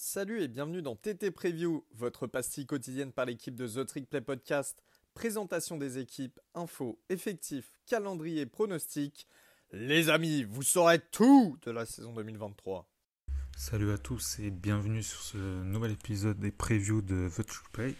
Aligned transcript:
Salut 0.00 0.42
et 0.42 0.46
bienvenue 0.46 0.80
dans 0.80 0.94
TT 0.94 1.32
Preview, 1.32 1.84
votre 1.96 2.28
pastille 2.28 2.66
quotidienne 2.66 3.10
par 3.10 3.24
l'équipe 3.24 3.56
de 3.56 3.66
The 3.66 3.84
Trick 3.84 4.08
Play 4.08 4.20
Podcast. 4.20 4.80
Présentation 5.12 5.76
des 5.76 5.98
équipes, 5.98 6.38
infos, 6.54 7.00
effectifs, 7.08 7.72
calendrier, 7.84 8.46
pronostics. 8.46 9.26
Les 9.72 10.08
amis, 10.08 10.44
vous 10.44 10.62
saurez 10.62 11.00
tout 11.00 11.58
de 11.62 11.72
la 11.72 11.84
saison 11.84 12.12
2023. 12.12 12.88
Salut 13.56 13.90
à 13.90 13.98
tous 13.98 14.38
et 14.38 14.52
bienvenue 14.52 15.02
sur 15.02 15.20
ce 15.20 15.36
nouvel 15.36 15.90
épisode 15.90 16.38
des 16.38 16.52
previews 16.52 17.02
de 17.02 17.28
The 17.28 17.44
Trick 17.44 17.68
Play. 17.72 17.94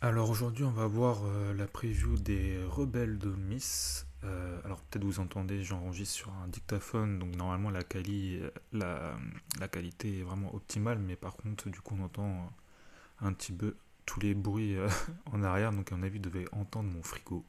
Alors 0.00 0.30
aujourd'hui 0.30 0.64
on 0.64 0.70
va 0.70 0.86
voir 0.86 1.26
euh, 1.26 1.52
la 1.52 1.66
preview 1.66 2.16
des 2.16 2.58
rebelles 2.64 3.18
de 3.18 3.28
Miss. 3.28 4.06
Euh, 4.24 4.60
alors 4.64 4.80
peut-être 4.82 5.04
vous 5.04 5.20
entendez, 5.20 5.62
j'enregistre 5.64 6.14
sur 6.14 6.32
un 6.32 6.46
dictaphone, 6.46 7.18
donc 7.18 7.34
normalement 7.34 7.70
la, 7.70 7.80
la, 8.72 9.68
qualité 9.68 10.20
est 10.20 10.22
vraiment 10.22 10.54
optimale, 10.54 10.98
mais 10.98 11.16
par 11.16 11.36
contre 11.36 11.68
du 11.70 11.80
coup 11.80 11.96
on 11.98 12.04
entend 12.04 12.52
un 13.20 13.32
petit 13.32 13.52
peu 13.52 13.76
tous 14.06 14.20
les 14.20 14.34
bruits 14.34 14.76
euh, 14.76 14.88
en 15.32 15.42
arrière, 15.42 15.72
donc 15.72 15.90
à 15.90 15.96
mon 15.96 16.04
avis 16.04 16.18
vous 16.18 16.24
devez 16.24 16.46
entendre 16.52 16.88
mon 16.88 17.02
frigo. 17.02 17.44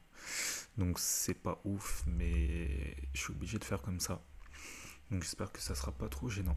Donc 0.76 0.98
c'est 0.98 1.34
pas 1.34 1.60
ouf, 1.64 2.02
mais 2.06 2.96
je 3.12 3.20
suis 3.20 3.32
obligé 3.32 3.58
de 3.58 3.64
faire 3.64 3.80
comme 3.80 4.00
ça. 4.00 4.20
Donc 5.10 5.22
j'espère 5.22 5.52
que 5.52 5.60
ça 5.60 5.76
sera 5.76 5.92
pas 5.92 6.08
trop 6.08 6.28
gênant. 6.28 6.56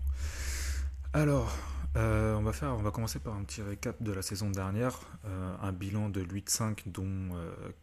Alors, 1.14 1.56
euh, 1.96 2.36
on, 2.36 2.44
va 2.44 2.54
faire, 2.54 2.70
on 2.70 2.82
va 2.82 2.92
commencer 2.92 3.20
par 3.20 3.36
un 3.36 3.44
petit 3.44 3.62
récap 3.62 4.02
de 4.02 4.12
la 4.12 4.22
saison 4.22 4.50
dernière. 4.50 5.00
un 5.62 5.72
bilan 5.72 6.10
de 6.10 6.24
8-5, 6.24 6.84
dont 6.88 7.30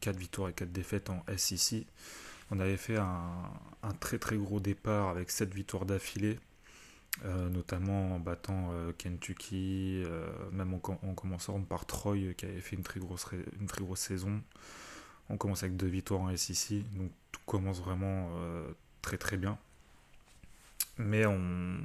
4 0.01 0.17
victoires 0.17 0.49
et 0.51 0.53
4 0.53 0.73
défaites 0.73 1.11
en 1.11 1.25
SEC. 1.37 1.87
On 2.51 2.61
avait 2.61 2.77
fait 2.77 2.97
un, 2.97 3.51
très 4.01 4.19
très 4.19 4.37
gros 4.37 4.61
départ 4.61 5.09
avec 5.09 5.31
7 5.31 5.55
victoires 5.55 5.87
d'affilée, 5.87 6.39
euh, 7.25 7.49
notamment 7.49 8.15
en 8.15 8.19
battant 8.19 8.71
euh, 8.73 8.93
Kentucky, 8.93 10.03
euh, 10.05 10.27
même 10.53 10.75
en, 10.75 10.79
commençant 10.79 11.61
par 11.61 11.87
Troy 11.87 12.35
qui 12.37 12.45
avait 12.45 12.61
fait 12.61 12.77
une 12.77 12.83
très 12.83 13.01
grosse, 13.01 14.01
saison. 14.01 14.43
On 15.31 15.37
commence 15.37 15.63
avec 15.63 15.77
deux 15.77 15.87
victoires 15.87 16.21
en 16.21 16.37
SEC, 16.37 16.83
donc 16.97 17.11
tout 17.33 17.41
commence 17.47 17.81
vraiment 17.81 18.29
très 19.01 19.17
très 19.17 19.39
bien. 19.39 19.59
Mais 20.99 21.25
on, 21.25 21.79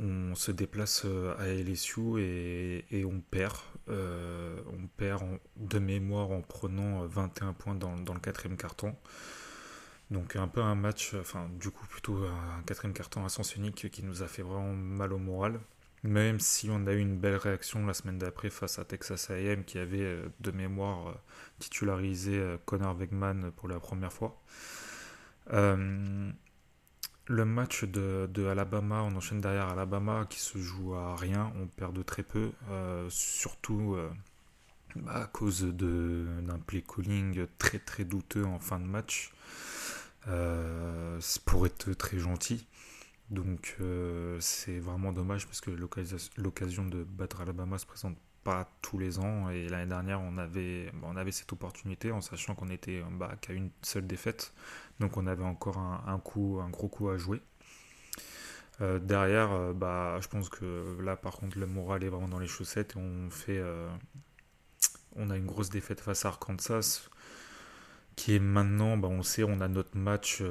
on 0.00 0.34
se 0.34 0.52
déplace 0.52 1.04
à 1.38 1.46
LSU 1.46 2.20
et, 2.20 3.04
on 3.04 3.20
perd. 3.20 3.56
Euh, 3.88 4.60
on 4.66 4.86
perd 4.86 5.22
de 5.56 5.78
mémoire 5.78 6.30
en 6.30 6.42
prenant 6.42 7.06
21 7.06 7.52
points 7.54 7.74
dans, 7.74 7.94
le 7.94 8.20
quatrième 8.20 8.56
carton. 8.56 8.94
Donc 10.10 10.36
un 10.36 10.48
peu 10.48 10.62
un 10.62 10.74
match, 10.74 11.14
enfin 11.20 11.50
du 11.60 11.70
coup 11.70 11.86
plutôt 11.86 12.16
un 12.16 12.62
quatrième 12.62 12.94
carton 12.94 13.24
à 13.26 13.28
sens 13.28 13.56
unique 13.56 13.90
qui 13.90 14.02
nous 14.02 14.22
a 14.22 14.26
fait 14.26 14.42
vraiment 14.42 14.72
mal 14.72 15.12
au 15.12 15.18
moral. 15.18 15.60
Même 16.04 16.38
si 16.38 16.70
on 16.70 16.86
a 16.86 16.92
eu 16.92 17.00
une 17.00 17.18
belle 17.18 17.36
réaction 17.36 17.84
la 17.84 17.92
semaine 17.92 18.18
d'après 18.18 18.50
face 18.50 18.78
à 18.78 18.84
Texas 18.84 19.30
AM 19.30 19.64
qui 19.64 19.78
avait 19.78 20.00
euh, 20.00 20.28
de 20.40 20.52
mémoire 20.52 21.08
euh, 21.08 21.12
titularisé 21.58 22.56
Connor 22.66 22.96
Wegman 22.96 23.50
pour 23.56 23.68
la 23.68 23.80
première 23.80 24.12
fois. 24.12 24.40
Le 27.30 27.44
match 27.44 27.84
de, 27.84 28.46
Alabama, 28.46 29.02
on 29.02 29.14
enchaîne 29.14 29.42
derrière 29.42 29.68
Alabama 29.68 30.26
qui 30.30 30.40
se 30.40 30.56
joue 30.56 30.94
à 30.94 31.14
rien, 31.14 31.52
on 31.60 31.66
perd 31.66 31.94
de 31.94 32.02
très 32.02 32.22
peu, 32.22 32.52
euh, 32.70 33.06
surtout 33.10 33.96
euh, 33.96 34.08
bah, 34.96 35.24
à 35.24 35.26
cause 35.26 35.62
d'un 35.62 36.58
play 36.66 36.82
calling 36.82 37.46
très 37.58 37.80
très 37.80 38.04
douteux 38.04 38.46
en 38.46 38.58
fin 38.58 38.80
de 38.80 38.86
match. 38.86 39.30
Euh, 40.26 41.20
pour 41.44 41.66
être 41.66 41.92
très 41.92 42.18
gentil. 42.18 42.66
Donc 43.28 43.76
c'est 44.40 44.78
vraiment 44.78 45.12
dommage 45.12 45.46
parce 45.46 45.60
que 45.60 45.70
l'occasion 46.38 46.86
de 46.86 47.04
battre 47.04 47.42
Alabama 47.42 47.76
se 47.76 47.84
présente 47.84 48.16
pas 48.42 48.70
tous 48.80 48.96
les 48.98 49.18
ans 49.18 49.50
et 49.50 49.68
l'année 49.68 49.88
dernière 49.90 50.22
on 50.22 50.38
avait, 50.38 50.90
on 51.02 51.16
avait 51.16 51.32
cette 51.32 51.52
opportunité 51.52 52.10
en 52.10 52.22
sachant 52.22 52.54
qu'on 52.54 52.70
était 52.70 53.02
bah, 53.10 53.34
qu'à 53.42 53.52
une 53.52 53.68
seule 53.82 54.06
défaite. 54.06 54.54
Donc 55.00 55.16
on 55.16 55.26
avait 55.26 55.44
encore 55.44 55.78
un, 55.78 56.18
coup, 56.18 56.58
un 56.60 56.70
gros 56.70 56.88
coup 56.88 57.08
à 57.08 57.16
jouer. 57.16 57.40
Euh, 58.80 58.98
derrière, 58.98 59.52
euh, 59.52 59.72
bah, 59.72 60.18
je 60.20 60.28
pense 60.28 60.48
que 60.48 61.00
là 61.02 61.16
par 61.16 61.36
contre 61.36 61.58
le 61.58 61.66
moral 61.66 62.04
est 62.04 62.08
vraiment 62.08 62.28
dans 62.28 62.38
les 62.38 62.46
chaussettes 62.46 62.94
et 62.96 62.98
on 62.98 63.28
fait, 63.28 63.58
euh, 63.58 63.88
on 65.16 65.30
a 65.30 65.36
une 65.36 65.46
grosse 65.46 65.68
défaite 65.68 66.00
face 66.00 66.24
à 66.24 66.28
Arkansas, 66.28 67.08
qui 68.14 68.34
est 68.36 68.38
maintenant, 68.38 68.96
bah, 68.96 69.08
on 69.08 69.22
sait, 69.22 69.42
on 69.42 69.60
a 69.60 69.68
notre 69.68 69.96
match 69.96 70.42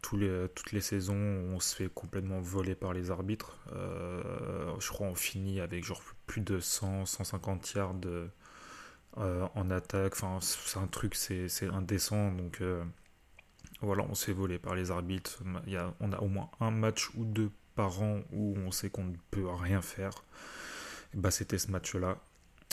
toutes 0.00 0.72
les 0.72 0.80
saisons, 0.80 1.14
on 1.14 1.60
se 1.60 1.76
fait 1.76 1.88
complètement 1.92 2.40
voler 2.40 2.74
par 2.74 2.92
les 2.94 3.10
arbitres. 3.10 3.58
je 3.72 4.88
crois 4.88 5.06
on 5.06 5.14
finit 5.14 5.60
avec 5.60 5.84
plus 6.26 6.40
de 6.40 6.60
100, 6.60 7.06
150 7.06 7.74
yards 7.74 7.94
en 9.16 9.70
attaque. 9.70 10.12
Enfin, 10.14 10.38
c'est 10.40 10.78
un 10.78 10.86
truc, 10.86 11.14
c'est 11.14 11.48
indécent 11.72 12.32
donc. 12.32 12.62
Voilà, 13.80 14.04
on 14.08 14.14
s'est 14.14 14.32
volé 14.32 14.58
par 14.58 14.74
les 14.74 14.90
arbitres. 14.90 15.42
On 16.00 16.12
a 16.12 16.18
au 16.18 16.28
moins 16.28 16.50
un 16.60 16.70
match 16.70 17.10
ou 17.16 17.24
deux 17.24 17.50
par 17.74 18.02
an 18.02 18.20
où 18.32 18.56
on 18.56 18.70
sait 18.70 18.90
qu'on 18.90 19.04
ne 19.04 19.16
peut 19.30 19.48
rien 19.48 19.82
faire. 19.82 20.24
Bah, 21.14 21.30
C'était 21.30 21.58
ce 21.58 21.70
match-là. 21.70 22.18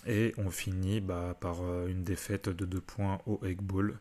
Et 0.06 0.34
on 0.38 0.50
finit 0.50 1.00
bah, 1.00 1.38
par 1.40 1.62
euh, 1.62 1.88
une 1.88 2.04
défaite 2.04 2.50
de 2.50 2.66
deux 2.66 2.82
points 2.82 3.22
au 3.26 3.40
Egg 3.46 3.62
Bowl. 3.62 4.00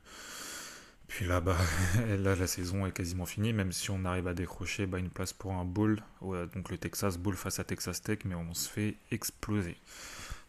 Puis 1.07 1.27
là, 1.27 1.41
bah, 1.41 1.59
là, 2.19 2.35
la 2.35 2.47
saison 2.47 2.87
est 2.87 2.93
quasiment 2.93 3.27
finie, 3.27 3.53
même 3.53 3.71
si 3.71 3.91
on 3.91 4.05
arrive 4.05 4.27
à 4.27 4.35
décrocher 4.35 4.85
une 4.85 5.11
place 5.11 5.33
pour 5.33 5.53
un 5.53 5.65
bowl, 5.65 6.03
donc 6.23 6.71
le 6.71 6.79
Texas 6.79 7.19
Bowl 7.19 7.37
face 7.37 7.59
à 7.61 7.65
Texas 7.65 8.03
Tech, 8.03 8.21
mais 8.25 8.35
on 8.35 8.55
se 8.55 8.69
fait 8.69 8.97
exploser. 9.11 9.77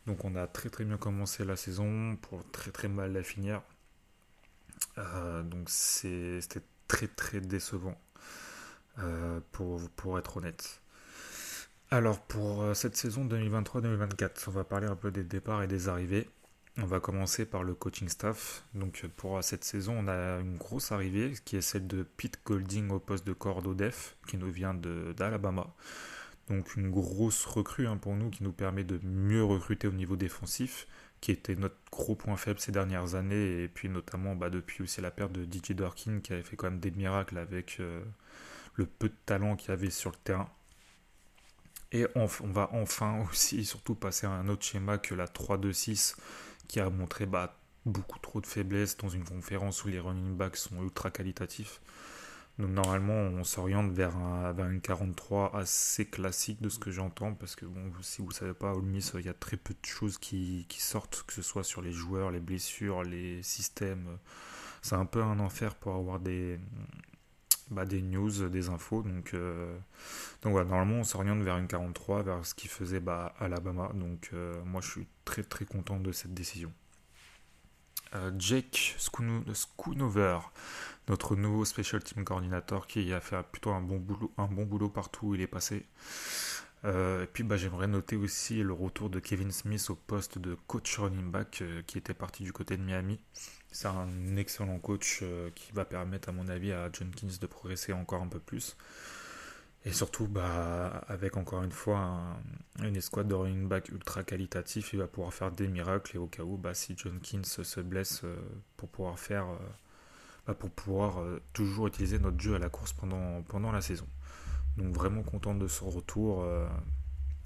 Donc 0.07 0.25
on 0.25 0.35
a 0.35 0.47
très 0.47 0.69
très 0.69 0.85
bien 0.85 0.97
commencé 0.97 1.45
la 1.45 1.55
saison 1.55 2.17
pour 2.21 2.49
très 2.51 2.71
très 2.71 2.87
mal 2.87 3.13
la 3.13 3.23
finir. 3.23 3.61
Euh, 4.97 5.43
donc 5.43 5.69
c'était 5.69 6.61
très 6.87 7.07
très 7.07 7.41
décevant, 7.41 7.99
euh, 8.99 9.39
pour, 9.51 10.19
être 10.19 10.37
honnête. 10.37 10.81
Alors 11.91 12.19
pour 12.21 12.61
euh, 12.63 12.73
cette 12.73 12.95
saison 12.95 13.25
2023-2024, 13.25 14.45
on 14.47 14.51
va 14.51 14.63
parler 14.63 14.87
un 14.87 14.95
peu 14.95 15.11
des 15.11 15.23
départs 15.23 15.63
et 15.63 15.67
des 15.67 15.89
arrivées. 15.89 16.29
On 16.77 16.85
va 16.85 16.99
commencer 16.99 17.45
par 17.45 17.63
le 17.63 17.75
coaching 17.75 18.09
staff. 18.09 18.63
Donc 18.73 19.05
pour 19.15 19.43
cette 19.43 19.63
saison, 19.63 19.95
on 19.99 20.07
a 20.07 20.39
une 20.39 20.57
grosse 20.57 20.91
arrivée 20.91 21.33
qui 21.45 21.55
est 21.55 21.61
celle 21.61 21.85
de 21.85 22.03
Pete 22.03 22.39
Golding 22.45 22.89
au 22.89 22.99
poste 22.99 23.27
de 23.27 23.33
cordo 23.33 23.75
def, 23.75 24.15
qui 24.27 24.37
nous 24.37 24.51
vient 24.51 24.73
d'Alabama. 24.73 25.67
Donc 26.49 26.75
une 26.75 26.89
grosse 26.89 27.45
recrue 27.45 27.87
hein, 27.87 27.97
pour 27.97 28.15
nous 28.15 28.29
qui 28.29 28.43
nous 28.43 28.51
permet 28.51 28.83
de 28.83 28.99
mieux 29.03 29.43
recruter 29.43 29.87
au 29.87 29.91
niveau 29.91 30.15
défensif 30.15 30.87
qui 31.23 31.31
était 31.31 31.56
notre 31.56 31.78
gros 31.89 32.16
point 32.16 32.35
faible 32.35 32.59
ces 32.59 32.73
dernières 32.73 33.16
années, 33.16 33.63
et 33.63 33.69
puis 33.69 33.88
notamment 33.88 34.35
bah, 34.35 34.50
depuis 34.50 34.84
aussi 34.84 35.00
la 35.00 35.09
perte 35.09 35.31
de 35.31 35.45
DJ 35.45 35.72
Dorkin 35.72 36.19
qui 36.19 36.34
avait 36.34 36.44
fait 36.44 36.57
quand 36.57 36.69
même 36.69 36.81
des 36.81 36.91
miracles 36.91 37.38
avec 37.38 37.78
euh, 37.79 38.03
le 38.75 38.85
peu 38.85 39.07
de 39.07 39.16
talent 39.25 39.56
qu'il 39.56 39.72
avait 39.72 39.89
sur 39.89 40.12
le 40.12 40.17
terrain. 40.17 40.50
Et 41.94 42.07
on, 42.16 42.25
va 42.25 42.69
enfin 42.73 43.25
aussi 43.31 43.63
surtout 43.63 43.95
passer 43.95 44.28
à 44.28 44.31
un 44.31 44.50
autre 44.50 44.66
schéma 44.66 44.97
que 44.97 45.16
la 45.16 45.28
3-2-6 45.28 46.17
qui 46.67 46.81
a 46.81 46.89
montré 46.89 47.25
bah, 47.25 47.57
beaucoup 47.85 48.19
trop 48.19 48.41
de 48.41 48.45
faiblesses 48.45 48.97
dans 48.97 49.07
une 49.07 49.23
conférence 49.23 49.85
où 49.85 49.88
les 49.88 50.01
running 50.01 50.35
backs 50.35 50.57
sont 50.57 50.83
ultra 50.83 51.09
qualitatifs. 51.09 51.79
Donc 52.59 52.69
normalement, 52.69 53.13
on 53.13 53.43
s'oriente 53.43 53.91
vers, 53.91 54.15
un, 54.15 54.55
une 54.69 54.81
43 54.81 55.55
assez 55.55 56.05
classique 56.05 56.61
de 56.61 56.69
ce 56.69 56.77
que 56.77 56.91
j'entends, 56.91 57.33
parce 57.33 57.55
que 57.55 57.65
bon, 57.65 57.91
si 58.01 58.21
vous 58.21 58.27
ne 58.27 58.33
savez 58.33 58.53
pas, 58.53 58.73
Ole 58.73 58.83
Miss, 58.83 59.13
il 59.15 59.25
y 59.25 59.29
a 59.29 59.33
très 59.33 59.57
peu 59.57 59.73
de 59.73 59.85
choses 59.85 60.19
qui, 60.19 60.67
sortent, 60.77 61.23
que 61.25 61.33
ce 61.33 61.41
soit 61.41 61.63
sur 61.63 61.81
les 61.81 61.91
joueurs, 61.91 62.29
les 62.29 62.39
blessures, 62.39 63.03
les 63.03 63.41
systèmes. 63.41 64.19
C'est 64.83 64.95
un 64.95 65.05
peu 65.05 65.23
un 65.23 65.39
enfer 65.39 65.73
pour 65.75 65.95
avoir 65.95 66.19
des, 66.19 66.59
bah, 67.71 67.85
des 67.85 68.01
news, 68.03 68.49
des 68.49 68.69
infos. 68.69 69.01
Donc, 69.01 69.33
euh, 69.33 69.75
donc 70.43 70.51
voilà, 70.51 70.69
normalement, 70.69 70.99
on 70.99 71.03
s'oriente 71.03 71.41
vers 71.41 71.57
une 71.57 71.67
43, 71.67 72.23
vers 72.23 72.45
ce 72.45 72.53
qui 72.53 72.67
faisait 72.67 72.99
bah, 72.99 73.33
Alabama. 73.39 73.91
Donc 73.95 74.29
euh, 74.33 74.53
moi, 74.65 74.81
je 74.81 74.89
suis 74.91 75.07
très 75.25 75.44
très 75.44 75.65
content 75.65 75.99
de 75.99 76.11
cette 76.11 76.33
décision. 76.33 76.71
Euh, 78.15 78.31
Jake 78.38 78.95
Schoonover 79.00 80.39
notre 81.10 81.36
nouveau 81.36 81.65
special 81.65 82.01
team 82.01 82.24
coordinator 82.24 82.88
qui 82.88 83.12
a 83.12 83.19
fait 83.19 83.44
plutôt 83.51 83.71
un 83.71 83.81
bon 83.81 83.98
boulot, 83.98 84.89
partout 84.89 85.27
où 85.27 85.36
il 85.36 85.42
est 85.42 85.48
passé. 85.48 85.86
Euh, 86.86 87.24
et 87.24 87.27
puis 87.27 87.44
bah, 87.44 87.57
j'aimerais 87.57 87.88
noter 87.88 88.15
aussi 88.15 88.62
le 88.62 88.74
retour 88.74 89.10
de 89.10 89.19
Kevin 89.19 89.51
Smith 89.51 89.89
au 89.89 89.95
poste 89.95 90.38
de 90.38 90.57
coach 90.68 90.98
running 90.98 91.31
back 91.31 91.60
euh, 91.62 91.81
qui 91.81 91.98
était 91.98 92.13
parti 92.13 92.44
du 92.44 92.54
côté 92.54 92.77
de 92.77 92.83
Miami. 92.83 93.19
C'est 93.71 93.88
un 93.88 94.38
excellent 94.38 94.80
coach 94.80 95.24
qui 95.56 95.71
va 95.71 95.83
permettre 95.83 96.30
à 96.30 96.31
mon 96.31 96.48
avis 96.48 96.71
à 96.71 96.92
Jenkins 96.92 97.38
de 97.42 97.48
progresser 97.48 97.92
encore 97.92 98.21
un 98.21 98.27
peu 98.27 98.39
plus. 98.39 98.77
Et 99.85 99.91
surtout, 99.91 100.27
bah, 100.27 101.03
avec 101.07 101.35
encore 101.35 101.63
une 101.63 101.71
fois 101.71 102.38
une 102.81 102.95
escouade 102.95 103.27
de 103.27 103.33
running 103.33 103.68
back 103.68 103.89
ultra 103.89 104.24
qualitatif, 104.24 104.94
il 104.94 105.00
va 105.00 105.07
pouvoir 105.07 105.33
faire 105.33 105.51
des 105.51 105.68
miracles. 105.68 106.15
Et 106.15 106.19
au 106.19 106.27
cas 106.27 106.44
où, 106.44 106.57
bah, 106.57 106.74
si 106.74 106.95
Jenkins 106.97 107.44
se 107.44 107.81
blesse, 107.81 108.24
pour 108.77 108.89
pouvoir 108.89 109.19
faire 109.19 109.45
bah, 110.45 110.53
pour 110.53 110.69
pouvoir 110.71 111.21
euh, 111.21 111.41
toujours 111.53 111.88
utiliser 111.88 112.19
notre 112.19 112.39
jeu 112.39 112.56
à 112.56 112.59
la 112.59 112.69
course 112.69 112.91
pendant, 112.94 113.41
pendant 113.44 113.71
la 113.71 113.81
saison. 113.81 114.07
Donc 114.77 114.94
vraiment 114.94 115.24
content 115.24 115.56
de 115.56 115.68
son 115.68 115.89
retour 115.89 116.44
euh, 116.44 116.68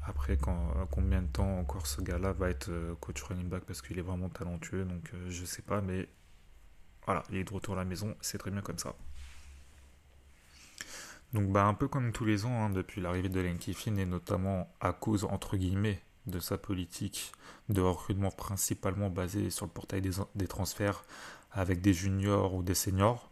après 0.03 0.37
quand, 0.37 0.73
combien 0.89 1.21
de 1.21 1.27
temps 1.27 1.59
encore 1.59 1.85
ce 1.85 2.01
gars-là 2.01 2.31
va 2.33 2.49
être 2.49 2.71
coach 3.01 3.21
running 3.23 3.49
back 3.49 3.63
parce 3.65 3.81
qu'il 3.81 3.99
est 3.99 4.03
vraiment 4.03 4.29
talentueux. 4.29 4.85
Donc 4.85 5.11
je 5.27 5.45
sais 5.45 5.61
pas, 5.61 5.81
mais 5.81 6.09
voilà, 7.05 7.23
il 7.29 7.37
est 7.37 7.43
de 7.43 7.53
retour 7.53 7.75
à 7.75 7.77
la 7.77 7.85
maison, 7.85 8.15
c'est 8.21 8.37
très 8.37 8.51
bien 8.51 8.61
comme 8.61 8.79
ça. 8.79 8.95
Donc 11.33 11.51
bah 11.51 11.65
un 11.65 11.73
peu 11.73 11.87
comme 11.87 12.11
tous 12.11 12.25
les 12.25 12.45
ans, 12.45 12.63
hein, 12.65 12.69
depuis 12.69 13.01
l'arrivée 13.01 13.29
de 13.29 13.39
Len 13.39 13.57
Kiffin, 13.57 13.95
et 13.97 14.05
notamment 14.05 14.69
à 14.79 14.93
cause, 14.93 15.25
entre 15.25 15.57
guillemets, 15.57 16.01
de 16.25 16.39
sa 16.39 16.57
politique 16.57 17.31
de 17.69 17.81
recrutement 17.81 18.31
principalement 18.31 19.09
basée 19.09 19.49
sur 19.49 19.65
le 19.65 19.71
portail 19.71 20.01
des, 20.01 20.47
transferts 20.47 21.03
avec 21.51 21.81
des 21.81 21.93
juniors 21.93 22.53
ou 22.53 22.63
des 22.63 22.75
seniors, 22.75 23.29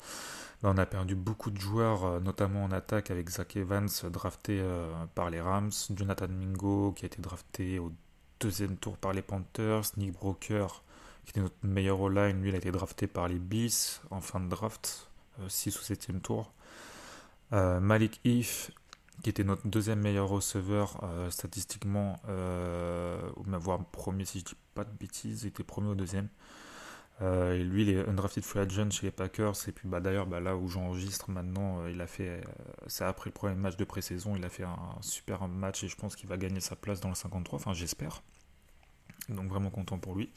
bah, 0.62 0.72
on 0.74 0.78
a 0.78 0.86
perdu 0.86 1.16
beaucoup 1.16 1.52
de 1.52 1.60
joueurs, 1.60 2.06
euh, 2.06 2.20
notamment 2.20 2.64
en 2.64 2.72
attaque 2.72 3.12
avec 3.12 3.30
Zach 3.30 3.56
Evans 3.56 3.90
drafté 4.12 4.60
euh, 4.60 4.92
par 5.14 5.30
les 5.30 5.42
Rams, 5.42 5.72
Jonathan 5.96 6.28
Mingo 6.28 6.94
qui 6.94 7.06
a 7.06 7.08
été 7.08 7.22
drafté 7.22 7.80
au 7.80 7.92
deuxième 8.40 8.78
tour 8.78 8.98
par 8.98 9.14
les 9.14 9.22
Panthers, 9.22 9.84
Nick 9.98 10.14
Broker 10.14 10.84
qui 11.24 11.32
était 11.32 11.42
notre 11.42 11.56
meilleur 11.64 12.06
all-line, 12.06 12.42
lui 12.42 12.50
il 12.50 12.56
a 12.56 12.58
été 12.58 12.72
drafté 12.72 13.08
par 13.08 13.28
les 13.28 13.40
Bees 13.40 14.00
en 14.12 14.22
fin 14.22 14.40
de 14.40 14.48
draft, 14.48 15.10
6 15.48 15.76
euh, 15.76 15.80
ou 15.80 15.84
7 15.84 16.22
tour. 16.22 16.52
Euh, 17.54 17.80
Malik 17.80 18.20
If, 18.24 18.72
qui 19.24 19.30
était 19.30 19.44
notre 19.44 19.68
deuxième 19.68 20.00
meilleur 20.00 20.28
receveur 20.28 21.00
euh, 21.04 21.30
statistiquement, 21.30 22.20
euh, 22.28 23.20
voire 23.38 23.84
premier 23.86 24.26
si 24.26 24.40
je 24.40 24.46
dis 24.46 24.56
pas 24.74 24.84
de 24.84 24.92
bêtises, 24.92 25.44
il 25.44 25.48
était 25.48 25.64
premier 25.64 25.90
au 25.90 25.96
deuxième. 25.96 26.28
et 27.22 27.64
lui, 27.64 27.84
il 27.84 27.90
est 27.90 28.08
undrafted 28.10 28.44
free 28.44 28.60
agent 28.60 28.90
chez 28.92 29.08
les 29.08 29.12
Packers. 29.12 29.56
Et 29.68 29.72
puis 29.72 29.88
bah, 29.88 30.02
d'ailleurs, 30.02 30.28
bah, 30.28 30.40
là 30.40 30.56
où 30.58 30.68
j'enregistre 30.68 31.30
maintenant, 31.32 31.86
il 31.88 32.02
a 32.02 32.08
fait, 32.08 32.42
c'est 32.88 33.06
après 33.06 33.30
le 33.30 33.34
premier 33.34 33.56
match 33.56 33.78
de 33.78 33.86
pré-saison, 33.86 34.36
il 34.36 34.44
a 34.44 34.50
fait 34.50 34.64
un, 34.64 34.78
super 35.02 35.48
match 35.48 35.84
et 35.84 35.88
je 35.88 35.96
pense 35.96 36.16
qu'il 36.16 36.28
va 36.28 36.38
gagner 36.38 36.60
sa 36.60 36.76
place 36.76 37.00
dans 37.00 37.10
le 37.10 37.16
53. 37.16 37.60
Enfin, 37.60 37.74
j'espère. 37.74 38.22
Donc 39.30 39.50
vraiment 39.50 39.70
content 39.70 39.98
pour 39.98 40.16
lui. 40.16 40.30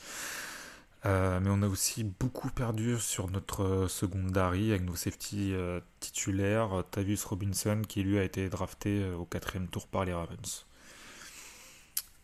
Euh, 1.07 1.39
mais 1.41 1.51
on 1.51 1.63
a 1.63 1.69
aussi 1.69 2.03
beaucoup 2.03 2.51
perdu 2.51 2.99
sur 2.99 3.31
notre 3.31 3.63
euh, 3.63 3.89
secondary 3.89 4.71
avec 4.71 4.83
nos 4.83 4.97
safety 4.97 5.53
euh, 5.53 5.81
titulaires, 6.01 6.83
Tavius 6.91 7.25
Robinson 7.25 7.83
qui 7.87 8.03
lui 8.03 8.19
a 8.19 8.25
été 8.25 8.49
drafté 8.49 9.09
au 9.13 9.25
quatrième 9.25 9.69
tour 9.69 9.87
par 9.87 10.05
les 10.05 10.13
Ravens. 10.13 10.67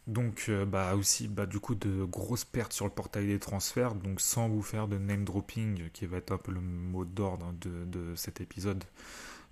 Donc 0.07 0.51
bah 0.67 0.95
aussi 0.97 1.29
bah, 1.29 1.47
du 1.47 1.61
coup 1.61 1.75
de 1.75 2.05
grosses 2.05 2.45
pertes 2.45 2.75
sur 2.75 2.85
le 2.85 2.91
portail 2.91 3.27
des 3.27 3.39
transferts, 3.39 3.95
donc 3.95 4.21
sans 4.21 4.51
vous 4.51 4.61
faire 4.61 4.87
de 4.87 4.99
name 4.99 5.25
dropping 5.25 5.89
qui 5.93 6.05
va 6.05 6.19
être 6.19 6.33
un 6.33 6.37
peu 6.37 6.53
le 6.53 6.61
mot 6.61 7.07
d'ordre 7.07 7.55
de, 7.61 7.87
de, 7.87 8.15
cet 8.15 8.43
épisode, 8.43 8.85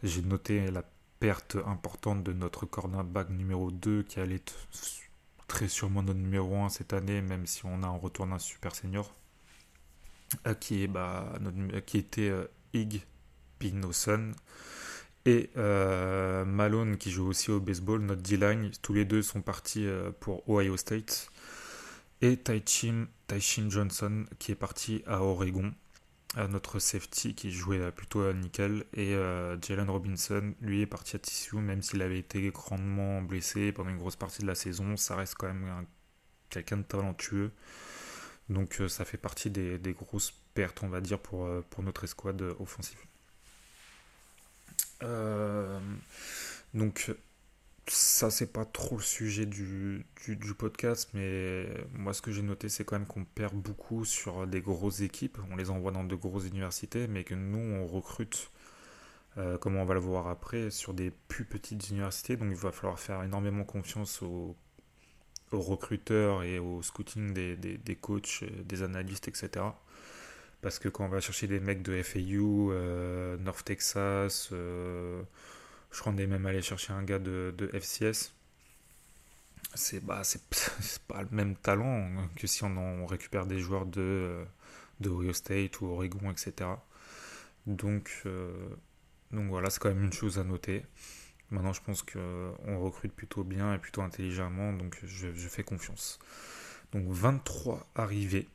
j'ai 0.02 0.20
noté 0.20 0.70
la 0.70 0.84
perte 1.20 1.56
importante 1.66 2.22
de 2.22 2.34
notre 2.34 2.66
cornerback 2.66 3.30
numéro 3.30 3.70
2 3.70 4.02
qui 4.02 4.20
allait 4.20 4.42
très 5.52 5.68
sûrement 5.68 6.02
notre 6.02 6.18
numéro 6.18 6.56
1 6.56 6.70
cette 6.70 6.94
année, 6.94 7.20
même 7.20 7.46
si 7.46 7.66
on 7.66 7.82
a 7.82 7.86
en 7.86 7.98
retour 7.98 8.24
un 8.24 8.38
super 8.38 8.74
senior, 8.74 9.14
euh, 10.46 10.54
qui, 10.54 10.84
est, 10.84 10.86
bah, 10.86 11.30
qui 11.84 11.98
était 11.98 12.30
euh, 12.30 12.46
Ig 12.72 13.02
Pinoson 13.58 14.32
et 15.26 15.50
euh, 15.58 16.46
Malone 16.46 16.96
qui 16.96 17.10
joue 17.10 17.26
aussi 17.26 17.50
au 17.50 17.60
baseball, 17.60 18.00
notre 18.00 18.22
D-line. 18.22 18.70
Tous 18.80 18.94
les 18.94 19.04
deux 19.04 19.20
sont 19.20 19.42
partis 19.42 19.86
pour 20.20 20.42
Ohio 20.48 20.78
State. 20.78 21.30
Et 22.22 22.38
Taichin, 22.38 23.08
Johnson 23.68 24.24
qui 24.38 24.52
est 24.52 24.56
parti 24.56 25.02
à 25.06 25.20
Oregon. 25.20 25.74
Notre 26.48 26.78
safety 26.78 27.34
qui 27.34 27.50
jouait 27.50 27.92
plutôt 27.92 28.32
nickel. 28.32 28.84
Et 28.94 29.12
Jalen 29.60 29.90
Robinson, 29.90 30.54
lui, 30.60 30.82
est 30.82 30.86
parti 30.86 31.16
à 31.16 31.18
TCU, 31.18 31.56
même 31.56 31.82
s'il 31.82 32.02
avait 32.02 32.18
été 32.18 32.50
grandement 32.50 33.22
blessé 33.22 33.72
pendant 33.72 33.90
une 33.90 33.98
grosse 33.98 34.16
partie 34.16 34.42
de 34.42 34.46
la 34.46 34.54
saison. 34.54 34.96
Ça 34.96 35.16
reste 35.16 35.34
quand 35.34 35.48
même 35.48 35.86
quelqu'un 36.52 36.76
de 36.76 36.82
talentueux. 36.82 37.50
Donc 38.48 38.80
euh, 38.80 38.88
ça 38.88 39.04
fait 39.04 39.18
partie 39.18 39.50
des, 39.50 39.78
grosses 39.94 40.32
pertes, 40.54 40.82
on 40.82 40.88
va 40.88 41.00
dire, 41.00 41.18
pour, 41.18 41.46
euh, 41.46 41.64
pour 41.70 41.82
notre 41.82 42.04
escouade 42.04 42.42
offensive. 42.60 42.98
Euh, 45.02 45.80
donc 46.74 47.10
ça 47.88 48.30
c'est 48.30 48.52
pas 48.52 48.64
trop 48.64 48.96
le 48.96 49.02
sujet 49.02 49.46
du, 49.46 50.04
podcast, 50.58 51.10
mais 51.14 51.66
moi 51.94 52.12
ce 52.14 52.22
que 52.22 52.30
j'ai 52.32 52.42
noté 52.42 52.68
c'est 52.68 52.84
quand 52.84 52.98
même 52.98 53.06
qu'on 53.08 53.24
perd 53.24 53.54
beaucoup 53.54 54.04
sur 54.04 54.46
des 54.46 54.60
grosses 54.60 55.00
équipes, 55.00 55.38
on 55.50 55.56
les 55.56 55.70
envoie 55.70 55.92
dans 55.92 56.04
de 56.04 56.14
grosses 56.14 56.46
universités, 56.46 57.06
mais 57.08 57.24
que 57.24 57.34
nous 57.34 57.58
on 57.58 57.86
recrute, 57.86 58.50
comme 59.60 59.76
on 59.76 59.84
va 59.84 59.94
le 59.94 60.00
voir 60.00 60.28
après, 60.28 60.70
sur 60.70 60.94
des 60.94 61.10
plus 61.28 61.44
petites 61.44 61.90
universités, 61.90 62.36
donc 62.36 62.48
il 62.50 62.56
va 62.56 62.72
falloir 62.72 63.00
faire 63.00 63.22
énormément 63.22 63.64
confiance 63.64 64.22
aux 64.22 64.56
aux 65.52 65.60
recruteurs 65.60 66.42
et 66.42 66.58
au 66.58 66.82
scouting 66.82 67.32
des, 67.32 67.56
des, 67.56 67.96
coachs, 67.96 68.40
euh, 68.42 68.62
des 68.64 68.82
analystes, 68.82 69.28
etc. 69.28 69.64
Parce 70.60 70.78
que 70.78 70.88
quand 70.88 71.04
on 71.04 71.08
va 71.08 71.20
chercher 71.20 71.46
des 71.46 71.60
mecs 71.60 71.82
de 71.82 72.02
FAU, 72.02 72.72
euh, 72.72 73.36
North 73.38 73.64
Texas, 73.64 74.50
euh, 74.52 75.22
je 75.92 76.00
crois 76.00 76.12
même 76.12 76.46
allé 76.46 76.62
chercher 76.62 76.92
un 76.92 77.02
gars 77.02 77.18
de, 77.18 77.54
de 77.56 77.66
FCS, 77.78 78.34
c'est 79.74 80.04
bah, 80.04 80.22
pas 81.08 81.22
le 81.22 81.28
même 81.30 81.56
talent 81.56 82.28
que 82.36 82.46
si 82.46 82.64
on, 82.64 83.06
récupère 83.06 83.46
des 83.46 83.60
joueurs 83.60 83.86
de, 83.86 84.44
de 85.00 85.10
Ohio 85.10 85.32
State 85.32 85.80
ou 85.80 85.86
Oregon, 85.86 86.30
etc. 86.30 86.70
Donc, 87.66 88.24
donc 89.30 89.48
voilà, 89.48 89.70
c'est 89.70 89.80
quand 89.80 89.88
même 89.88 90.04
une 90.04 90.12
chose 90.12 90.38
à 90.38 90.44
noter. 90.44 90.84
Maintenant, 91.52 91.74
je 91.74 91.82
pense 91.82 92.02
qu'on 92.02 92.78
recrute 92.78 93.12
plutôt 93.12 93.44
bien 93.44 93.74
et 93.74 93.78
plutôt 93.78 94.00
intelligemment, 94.00 94.72
donc 94.72 94.98
je, 95.04 95.48
fais 95.48 95.62
confiance. 95.62 96.18
Donc 96.92 97.04
23 97.08 97.86
arrivées 97.94 98.48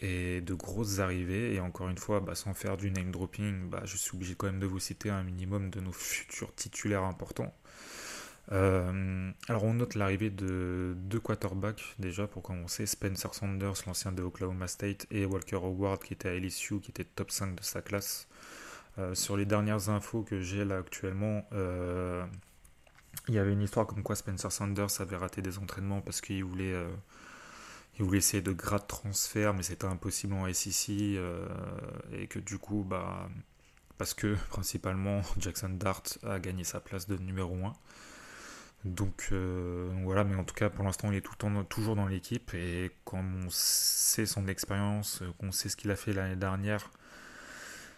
et 0.00 0.40
de 0.40 0.54
grosses 0.54 0.98
arrivées. 1.00 1.54
Et 1.54 1.60
encore 1.60 1.88
une 1.88 1.98
fois, 1.98 2.20
bah, 2.20 2.34
sans 2.34 2.54
faire 2.54 2.76
du 2.76 2.90
name 2.90 3.10
dropping, 3.10 3.68
bah, 3.68 3.82
je 3.84 3.96
suis 3.96 4.14
obligé 4.14 4.34
quand 4.34 4.46
même 4.46 4.60
de 4.60 4.66
vous 4.66 4.78
citer 4.78 5.10
un 5.10 5.22
minimum 5.22 5.70
de 5.70 5.80
nos 5.80 5.92
futurs 5.92 6.54
titulaires 6.54 7.04
importants. 7.04 7.54
Euh, 8.50 9.30
alors 9.48 9.64
on 9.64 9.74
note 9.74 9.94
l'arrivée 9.94 10.30
de 10.30 10.94
deux 10.96 11.20
quarterbacks 11.20 11.94
déjà 11.98 12.26
pour 12.26 12.42
commencer, 12.42 12.86
Spencer 12.86 13.34
Sanders, 13.34 13.74
l'ancien 13.86 14.10
de 14.10 14.22
Oklahoma 14.22 14.68
State, 14.68 15.06
et 15.10 15.26
Walker 15.26 15.56
Howard 15.56 16.02
qui 16.02 16.14
était 16.14 16.30
à 16.30 16.34
LSU, 16.34 16.80
qui 16.80 16.90
était 16.90 17.04
top 17.04 17.30
5 17.30 17.54
de 17.56 17.62
sa 17.62 17.82
classe. 17.82 18.26
Euh, 18.98 19.14
sur 19.14 19.36
les 19.36 19.44
dernières 19.44 19.90
infos 19.90 20.22
que 20.22 20.40
j'ai 20.40 20.64
là 20.64 20.78
actuellement, 20.78 21.44
euh, 21.52 22.24
il 23.28 23.34
y 23.34 23.38
avait 23.38 23.52
une 23.52 23.62
histoire 23.62 23.86
comme 23.86 24.02
quoi 24.02 24.16
Spencer 24.16 24.50
Sanders 24.50 25.00
avait 25.00 25.16
raté 25.16 25.42
des 25.42 25.58
entraînements 25.58 26.00
parce 26.00 26.20
qu'il 26.20 26.42
voulait, 26.42 26.74
il 27.98 28.04
voulait 28.04 28.18
essayer 28.18 28.42
de 28.42 28.52
grade 28.52 28.86
transfert, 28.86 29.54
mais 29.54 29.62
c'était 29.62 29.86
impossible 29.86 30.34
en 30.34 30.52
SEC 30.52 30.90
et 30.90 32.26
que 32.28 32.38
du 32.38 32.58
coup, 32.58 32.84
bah, 32.88 33.28
parce 33.98 34.14
que 34.14 34.36
principalement 34.50 35.22
Jackson 35.38 35.70
Dart 35.70 36.02
a 36.24 36.38
gagné 36.38 36.64
sa 36.64 36.80
place 36.80 37.06
de 37.06 37.16
numéro 37.16 37.54
1. 37.56 37.72
Donc, 38.84 39.32
voilà, 40.04 40.24
mais 40.24 40.36
en 40.36 40.44
tout 40.44 40.54
cas 40.54 40.70
pour 40.70 40.84
l'instant 40.84 41.10
il 41.10 41.16
est 41.16 41.20
tout 41.20 41.32
le 41.32 41.38
temps 41.38 41.64
toujours 41.64 41.96
dans 41.96 42.06
l'équipe 42.06 42.54
et 42.54 42.92
quand 43.04 43.18
on 43.18 43.50
sait 43.50 44.26
son 44.26 44.46
expérience, 44.46 45.22
qu'on 45.38 45.50
sait 45.50 45.68
ce 45.68 45.76
qu'il 45.76 45.90
a 45.90 45.96
fait 45.96 46.12
l'année 46.12 46.36
dernière, 46.36 46.90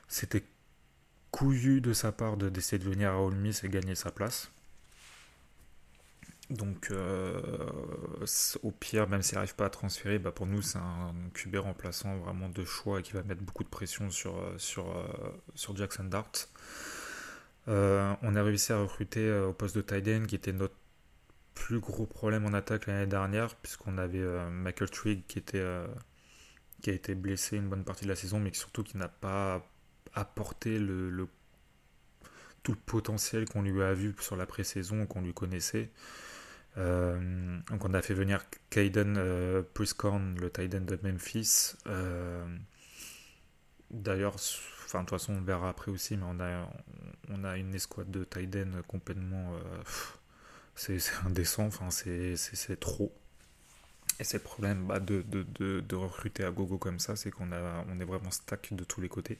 c'était 0.08 0.44
couillu 1.30 1.80
de 1.80 1.92
sa 1.92 2.12
part 2.12 2.36
d'essayer 2.36 2.78
de 2.78 2.88
venir 2.88 3.12
à 3.12 3.20
Ole 3.22 3.34
Miss 3.34 3.62
et 3.64 3.68
gagner 3.68 3.94
sa 3.94 4.10
place. 4.10 4.50
Donc, 6.50 6.88
euh, 6.90 7.40
au 8.64 8.72
pire, 8.72 9.08
même 9.08 9.22
s'il 9.22 9.36
n'arrive 9.36 9.54
pas 9.54 9.66
à 9.66 9.70
transférer, 9.70 10.18
bah 10.18 10.32
pour 10.32 10.46
nous, 10.46 10.62
c'est 10.62 10.78
un 10.78 11.14
QB 11.32 11.56
remplaçant 11.56 12.18
vraiment 12.18 12.48
de 12.48 12.64
choix 12.64 12.98
et 12.98 13.02
qui 13.04 13.12
va 13.12 13.22
mettre 13.22 13.42
beaucoup 13.42 13.62
de 13.62 13.68
pression 13.68 14.10
sur, 14.10 14.36
euh, 14.36 14.58
sur, 14.58 14.90
euh, 14.90 15.04
sur 15.54 15.76
Jackson 15.76 16.04
Dart. 16.04 16.32
on 17.66 18.36
a 18.36 18.42
réussi 18.42 18.72
à 18.72 18.80
recruter 18.80 19.32
au 19.32 19.52
poste 19.52 19.76
de 19.76 19.82
tight 19.82 20.26
qui 20.26 20.34
était 20.34 20.52
notre 20.52 20.74
plus 21.54 21.78
gros 21.78 22.06
problème 22.06 22.44
en 22.46 22.52
attaque 22.52 22.86
l'année 22.86 23.06
dernière, 23.06 23.54
puisqu'on 23.56 23.96
avait 23.98 24.50
Michael 24.50 24.90
Trigg 24.90 25.22
qui, 25.28 25.38
était, 25.38 25.64
qui 26.82 26.90
a 26.90 26.92
été 26.94 27.14
blessé 27.14 27.58
une 27.58 27.68
bonne 27.68 27.84
partie 27.84 28.04
de 28.04 28.10
la 28.10 28.16
saison, 28.16 28.40
mais 28.40 28.52
surtout 28.54 28.82
qui 28.82 28.96
n'a 28.96 29.08
pas 29.08 29.64
apporter 30.14 30.80
le, 30.80 31.28
tout 32.64 32.72
le 32.72 32.78
potentiel 32.78 33.48
qu'on 33.48 33.62
lui 33.62 33.82
a 33.82 33.94
vu 33.94 34.14
sur 34.20 34.36
la 34.36 34.46
pré-saison, 34.46 35.06
qu'on 35.06 35.20
lui 35.20 35.34
connaissait. 35.34 35.90
Euh, 36.78 37.58
donc 37.70 37.84
on 37.84 37.94
a 37.94 38.02
fait 38.02 38.14
venir 38.14 38.44
Caden 38.70 39.16
euh, 39.18 39.62
le 39.62 40.50
Titan 40.50 40.80
de 40.80 40.98
Memphis. 41.02 41.74
Euh, 41.86 42.44
d'ailleurs, 43.90 44.34
enfin 44.84 45.00
de 45.00 45.06
toute 45.06 45.18
façon 45.18 45.34
on 45.34 45.40
verra 45.40 45.70
après 45.70 45.90
aussi, 45.90 46.16
mais 46.16 46.26
on 46.28 46.40
a, 46.40 46.68
on 47.28 47.44
a 47.44 47.56
une 47.56 47.74
escouade 47.74 48.10
de 48.10 48.24
Titan 48.24 48.68
complètement... 48.86 49.54
Euh, 49.54 49.82
c'est 50.76 50.98
indécent, 51.26 51.68
c'est 51.90 52.80
trop. 52.80 53.12
Et 54.18 54.24
c'est 54.24 54.38
le 54.38 54.42
problème 54.42 54.86
bah, 54.86 54.98
de, 54.98 55.22
de, 55.22 55.42
de, 55.42 55.80
de, 55.80 55.96
recruter 55.96 56.44
à 56.44 56.50
gogo 56.50 56.78
comme 56.78 56.98
ça, 56.98 57.16
c'est 57.16 57.30
qu'on 57.30 57.50
on 57.52 58.00
est 58.00 58.04
vraiment 58.04 58.30
stack 58.30 58.72
de 58.72 58.84
tous 58.84 59.00
les 59.00 59.08
côtés. 59.08 59.38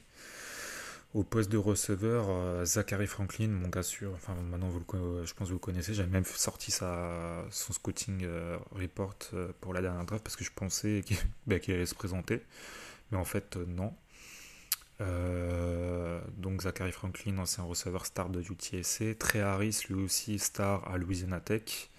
Au 1.13 1.23
poste 1.23 1.51
de 1.51 1.57
receveur, 1.57 2.27
euh, 2.29 2.63
Zachary 2.63 3.05
Franklin, 3.05 3.49
mon 3.49 3.67
gars 3.67 3.83
sûr, 3.83 4.13
enfin 4.15 4.33
maintenant 4.49 4.69
je 4.71 5.33
pense 5.33 5.49
que 5.49 5.53
vous 5.53 5.53
le 5.55 5.59
connaissez, 5.59 5.93
j'avais 5.93 6.09
même 6.09 6.23
sorti 6.23 6.71
sa, 6.71 7.43
son 7.51 7.73
scouting 7.73 8.23
euh, 8.23 8.57
report 8.71 9.17
euh, 9.33 9.51
pour 9.59 9.73
la 9.73 9.81
dernière 9.81 10.05
draft 10.05 10.23
parce 10.23 10.37
que 10.37 10.45
je 10.45 10.51
pensais 10.55 11.03
bah, 11.47 11.59
qu'il 11.59 11.73
allait 11.73 11.85
se 11.85 11.95
présenter, 11.95 12.41
mais 13.11 13.17
en 13.17 13.25
fait 13.25 13.57
non. 13.57 13.93
donc 16.37 16.61
Zachary 16.61 16.93
Franklin, 16.93 17.39
ancien 17.39 17.65
receveur 17.65 18.05
star 18.05 18.29
de 18.29 18.41
UTSC, 18.41 19.17
Trey 19.19 19.41
Harris, 19.41 19.81
lui 19.89 20.01
aussi 20.01 20.39
star 20.39 20.87
à 20.89 20.97
Louisiana 20.97 21.41
Tech. 21.41 21.90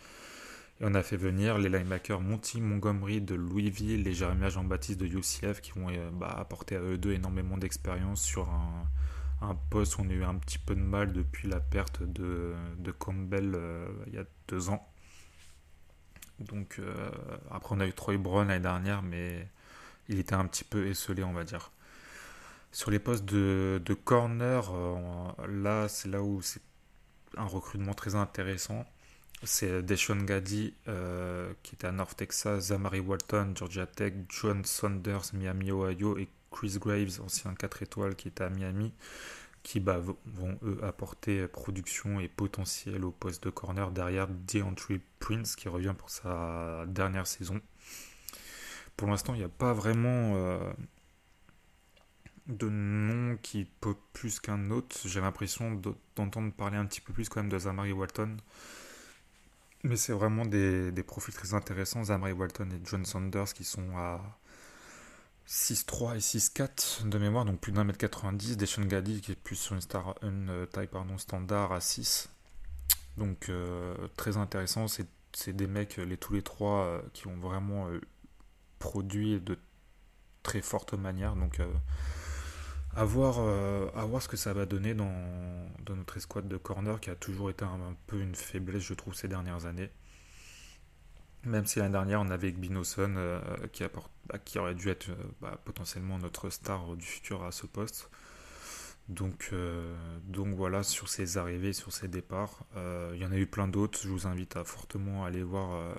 Et 0.81 0.85
on 0.85 0.95
a 0.95 1.03
fait 1.03 1.17
venir 1.17 1.59
les 1.59 1.69
linebackers 1.69 2.21
Monty 2.21 2.61
Montgomery 2.61 3.21
de 3.21 3.35
Louisville 3.35 4.07
et 4.09 4.15
Jeremiah 4.15 4.49
Jean-Baptiste 4.49 5.01
de 5.01 5.07
UCF 5.07 5.61
qui 5.61 5.73
vont 5.73 5.89
bah, 6.13 6.35
apporter 6.37 6.77
à 6.77 6.81
eux 6.81 6.99
deux 6.99 7.13
énormément 7.13 7.57
d'expérience 7.57 8.23
sur 8.23 8.49
un, 8.49 8.89
poste 9.71 9.99
où 9.99 10.03
on 10.03 10.09
a 10.09 10.13
eu 10.13 10.25
un 10.25 10.35
petit 10.35 10.59
peu 10.59 10.75
de 10.75 10.81
mal 10.81 11.13
depuis 11.13 11.49
la 11.49 11.61
perte 11.61 12.03
de, 12.03 12.55
Campbell 12.99 13.53
euh, 13.55 13.89
il 14.07 14.15
y 14.15 14.19
a 14.19 14.25
deux 14.49 14.71
ans. 14.71 14.89
Donc 16.39 16.79
euh, 16.79 17.11
après 17.51 17.75
on 17.75 17.81
a 17.81 17.87
eu 17.87 17.93
Troy 17.93 18.17
Brown 18.17 18.49
l'année 18.49 18.61
dernière, 18.61 19.03
mais 19.03 19.49
il 20.09 20.19
était 20.19 20.35
un 20.35 20.47
petit 20.47 20.65
peu 20.65 20.87
esselé 20.87 21.23
on 21.23 21.33
va 21.33 21.45
dire. 21.45 21.71
Sur 22.73 22.91
les 22.91 22.99
postes 22.99 23.25
de, 23.27 23.95
corner, 24.05 24.71
euh, 24.73 25.47
là 25.49 25.89
c'est 25.89 26.09
là 26.09 26.23
où 26.23 26.41
c'est 26.41 26.63
un 27.37 27.45
recrutement 27.45 27.95
très 27.95 28.15
intéressant. 28.15 28.87
C'est 29.45 29.83
Deshaun 29.83 30.25
Gaddy 30.25 30.75
qui 31.63 31.75
était 31.75 31.87
à 31.87 31.93
North 31.93 32.17
Texas, 32.17 32.67
Zamari 32.67 33.01
Walton, 33.01 33.53
Georgia 33.57 33.87
Tech, 33.87 34.15
John 34.29 34.65
Saunders, 34.65 35.35
Miami, 35.35 35.73
Ohio 35.73 36.17
et 36.17 36.29
Chris 36.51 36.77
Graves, 36.79 37.21
ancien 37.21 37.55
4 37.55 37.83
étoiles 37.83 38.15
qui 38.15 38.29
était 38.29 38.45
à 38.45 38.51
Miami, 38.51 38.93
qui 39.63 39.81
bah, 39.81 40.01
vont 40.01 40.59
eux 40.63 40.79
apporter 40.83 41.47
production 41.49 42.21
et 42.21 42.29
potentiel 42.29 43.05
au 43.05 43.11
poste 43.11 43.45
de 43.45 43.51
corner 43.51 43.91
derrière 43.91 44.29
DeAndre 44.29 44.99
Prince 45.19 45.57
qui 45.57 45.69
revient 45.69 45.95
pour 45.97 46.11
sa 46.11 46.85
dernière 46.87 47.27
saison. 47.27 47.61
Pour 48.97 49.09
l'instant, 49.09 49.35
il 49.35 49.39
n'y 49.39 49.45
a 49.45 49.49
pas 49.49 49.73
vraiment 49.73 50.35
euh, 50.37 50.73
de 52.47 52.69
nom 52.69 53.37
qui 53.43 53.65
peut 53.81 53.97
plus 54.13 54.41
qu'un 54.41 54.71
autre. 54.71 54.97
J'ai 55.07 55.21
l'impression 55.21 55.81
d'entendre 56.17 56.53
parler 56.53 56.77
un 56.77 56.87
petit 56.87 57.01
peu 57.01 57.13
plus 57.13 57.29
quand 57.29 57.41
même 57.41 57.51
de 57.51 57.59
Zamari 57.59 57.93
Walton. 57.93 58.37
Mais 59.85 59.97
c'est 59.97 60.13
vraiment 60.13 60.45
des, 60.47 60.93
des 60.93 61.03
profils 61.03 61.35
très 61.35 61.55
intéressants. 61.55 62.05
Zamari 62.05 62.33
Walton 62.33 62.71
et 62.71 62.81
John 62.85 63.05
Saunders 63.05 63.53
qui 63.53 63.65
sont 63.65 63.97
à 63.97 64.21
6-3 65.49 66.17
et 66.17 66.21
6-4 66.21 67.09
de 67.09 67.19
mémoire, 67.19 67.45
donc 67.45 67.61
plus 67.61 67.73
d'un 67.73 67.85
mètre 67.85 67.99
90. 67.99 68.57
Deshaun 68.57 68.87
Gadi 68.87 69.21
qui 69.21 69.33
est 69.33 69.37
plus 69.37 69.57
sur 69.57 69.75
une, 69.75 69.81
star, 69.81 70.15
une 70.23 70.49
euh, 70.51 70.67
taille 70.67 70.87
pardon, 70.87 71.19
standard 71.19 71.73
à 71.73 71.81
6. 71.81 72.29
Donc 73.17 73.49
euh, 73.49 73.95
très 74.17 74.37
intéressant. 74.37 74.87
C'est 74.89 75.57
des 75.57 75.67
mecs, 75.67 75.97
les, 75.97 76.17
tous 76.17 76.33
les 76.33 76.43
trois, 76.43 76.85
euh, 76.85 77.03
qui 77.13 77.27
ont 77.27 77.37
vraiment 77.37 77.89
produit 78.79 79.41
de 79.41 79.59
très 80.43 80.63
forte 80.63 80.95
manière. 80.95 81.35
Donc 81.37 81.61
voir, 82.97 83.39
à, 83.97 84.05
voir, 84.05 84.23
ce 84.23 84.29
que 84.29 84.37
ça 84.37 84.53
va 84.53 84.67
donner 84.67 84.95
dans, 84.95 85.13
notre 85.89 86.17
escouade 86.17 86.49
de 86.49 86.57
corner 86.57 87.01
qui 87.01 87.11
a 87.11 87.15
toujours 87.15 87.51
été 87.51 87.65
un 87.65 87.97
peu 88.07 88.21
une 88.21 88.35
faiblesse, 88.35 88.83
je 88.83 88.95
trouve, 88.95 89.15
ces 89.15 89.29
dernières 89.29 89.67
années. 89.67 89.91
Même 91.45 91.67
si 91.67 91.81
l'année 91.81 91.93
dernière, 91.93 92.21
on 92.21 92.31
avait 92.31 92.53
Gbinoson 92.53 93.15
euh, 93.17 93.41
qui, 93.73 93.83
bah, 94.27 94.39
qui 94.39 94.59
aurait 94.59 94.77
dû 94.77 94.91
être 94.91 95.09
euh, 95.11 95.15
bah, 95.41 95.59
potentiellement 95.65 96.19
notre 96.19 96.51
star 96.51 96.95
du 96.95 97.05
futur 97.05 97.43
à 97.43 97.51
ce 97.51 97.67
poste. 97.67 98.09
Donc, 99.09 99.51
euh, 99.53 99.93
donc 100.23 100.55
voilà, 100.55 100.85
sur 100.85 101.09
ses 101.09 101.39
arrivées, 101.39 101.73
sur 101.73 101.93
ses 101.93 102.07
départs. 102.07 102.65
Il 102.77 103.19
y 103.19 103.27
en 103.27 103.33
a 103.33 103.37
eu 103.37 103.47
plein 103.47 103.67
d'autres. 103.67 103.99
Je 104.03 104.09
vous 104.09 104.29
invite 104.29 104.57
à 104.57 104.65
fortement 104.65 105.25
aller 105.25 105.43
voir 105.43 105.95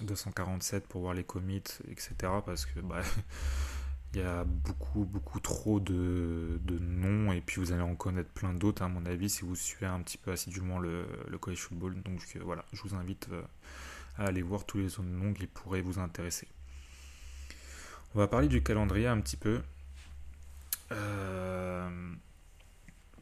247 0.00 0.86
pour 0.88 1.02
voir 1.02 1.12
les 1.12 1.24
commits, 1.24 1.62
etc. 1.90 2.14
Parce 2.46 2.64
que 2.64 2.80
bah, 2.80 3.02
il 4.14 4.20
y 4.20 4.24
a 4.24 4.44
beaucoup, 4.44 5.04
beaucoup 5.04 5.40
trop 5.40 5.80
de, 5.80 6.60
noms. 6.80 7.32
Et 7.32 7.40
puis 7.40 7.60
vous 7.60 7.72
allez 7.72 7.82
en 7.82 7.94
connaître 7.94 8.30
plein 8.30 8.52
d'autres, 8.52 8.82
à 8.82 8.88
mon 8.88 9.04
avis, 9.06 9.30
si 9.30 9.42
vous 9.42 9.56
suivez 9.56 9.86
un 9.86 10.00
petit 10.00 10.18
peu 10.18 10.32
assidûment 10.32 10.78
le, 10.78 11.06
le 11.28 11.38
college 11.38 11.60
football. 11.60 12.00
Donc 12.02 12.20
voilà, 12.44 12.64
je 12.72 12.82
vous 12.82 12.94
invite 12.94 13.28
à 14.18 14.26
aller 14.26 14.42
voir 14.42 14.64
tous 14.64 14.78
les 14.78 14.86
autres 14.86 15.02
noms 15.02 15.32
qui 15.32 15.46
pourraient 15.46 15.80
vous 15.80 15.98
intéresser. 15.98 16.46
On 18.14 18.18
va 18.18 18.28
parler 18.28 18.48
du 18.48 18.62
calendrier 18.62 19.06
un 19.06 19.20
petit 19.20 19.38
peu. 19.38 19.62
Euh, 20.92 22.12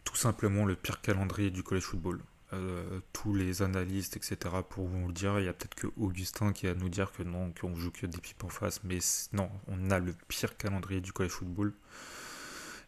tout 0.02 0.16
simplement 0.16 0.64
le 0.64 0.75
pire 0.75 1.00
calendrier 1.00 1.50
du 1.50 1.62
college 1.62 1.85
football. 1.85 2.20
Euh, 2.52 2.99
tous 3.12 3.33
les 3.33 3.62
analystes, 3.62 4.16
etc., 4.16 4.57
pour 4.69 4.88
vous 4.88 5.07
le 5.07 5.12
dire. 5.12 5.38
Il 5.38 5.45
y 5.45 5.49
a 5.49 5.52
peut-être 5.52 5.76
que 5.76 5.87
Augustin 5.97 6.52
qui 6.52 6.66
va 6.66 6.75
nous 6.75 6.88
dire 6.88 7.12
que 7.12 7.23
non, 7.23 7.52
qu'on 7.52 7.76
joue 7.76 7.92
que 7.92 8.07
des 8.07 8.19
pipes 8.19 8.42
en 8.42 8.49
face, 8.49 8.83
mais 8.83 8.99
non, 9.33 9.49
on 9.69 9.90
a 9.90 10.00
le 10.00 10.14
pire 10.26 10.57
calendrier 10.57 11.00
du 11.00 11.12
college 11.12 11.30
football. 11.30 11.73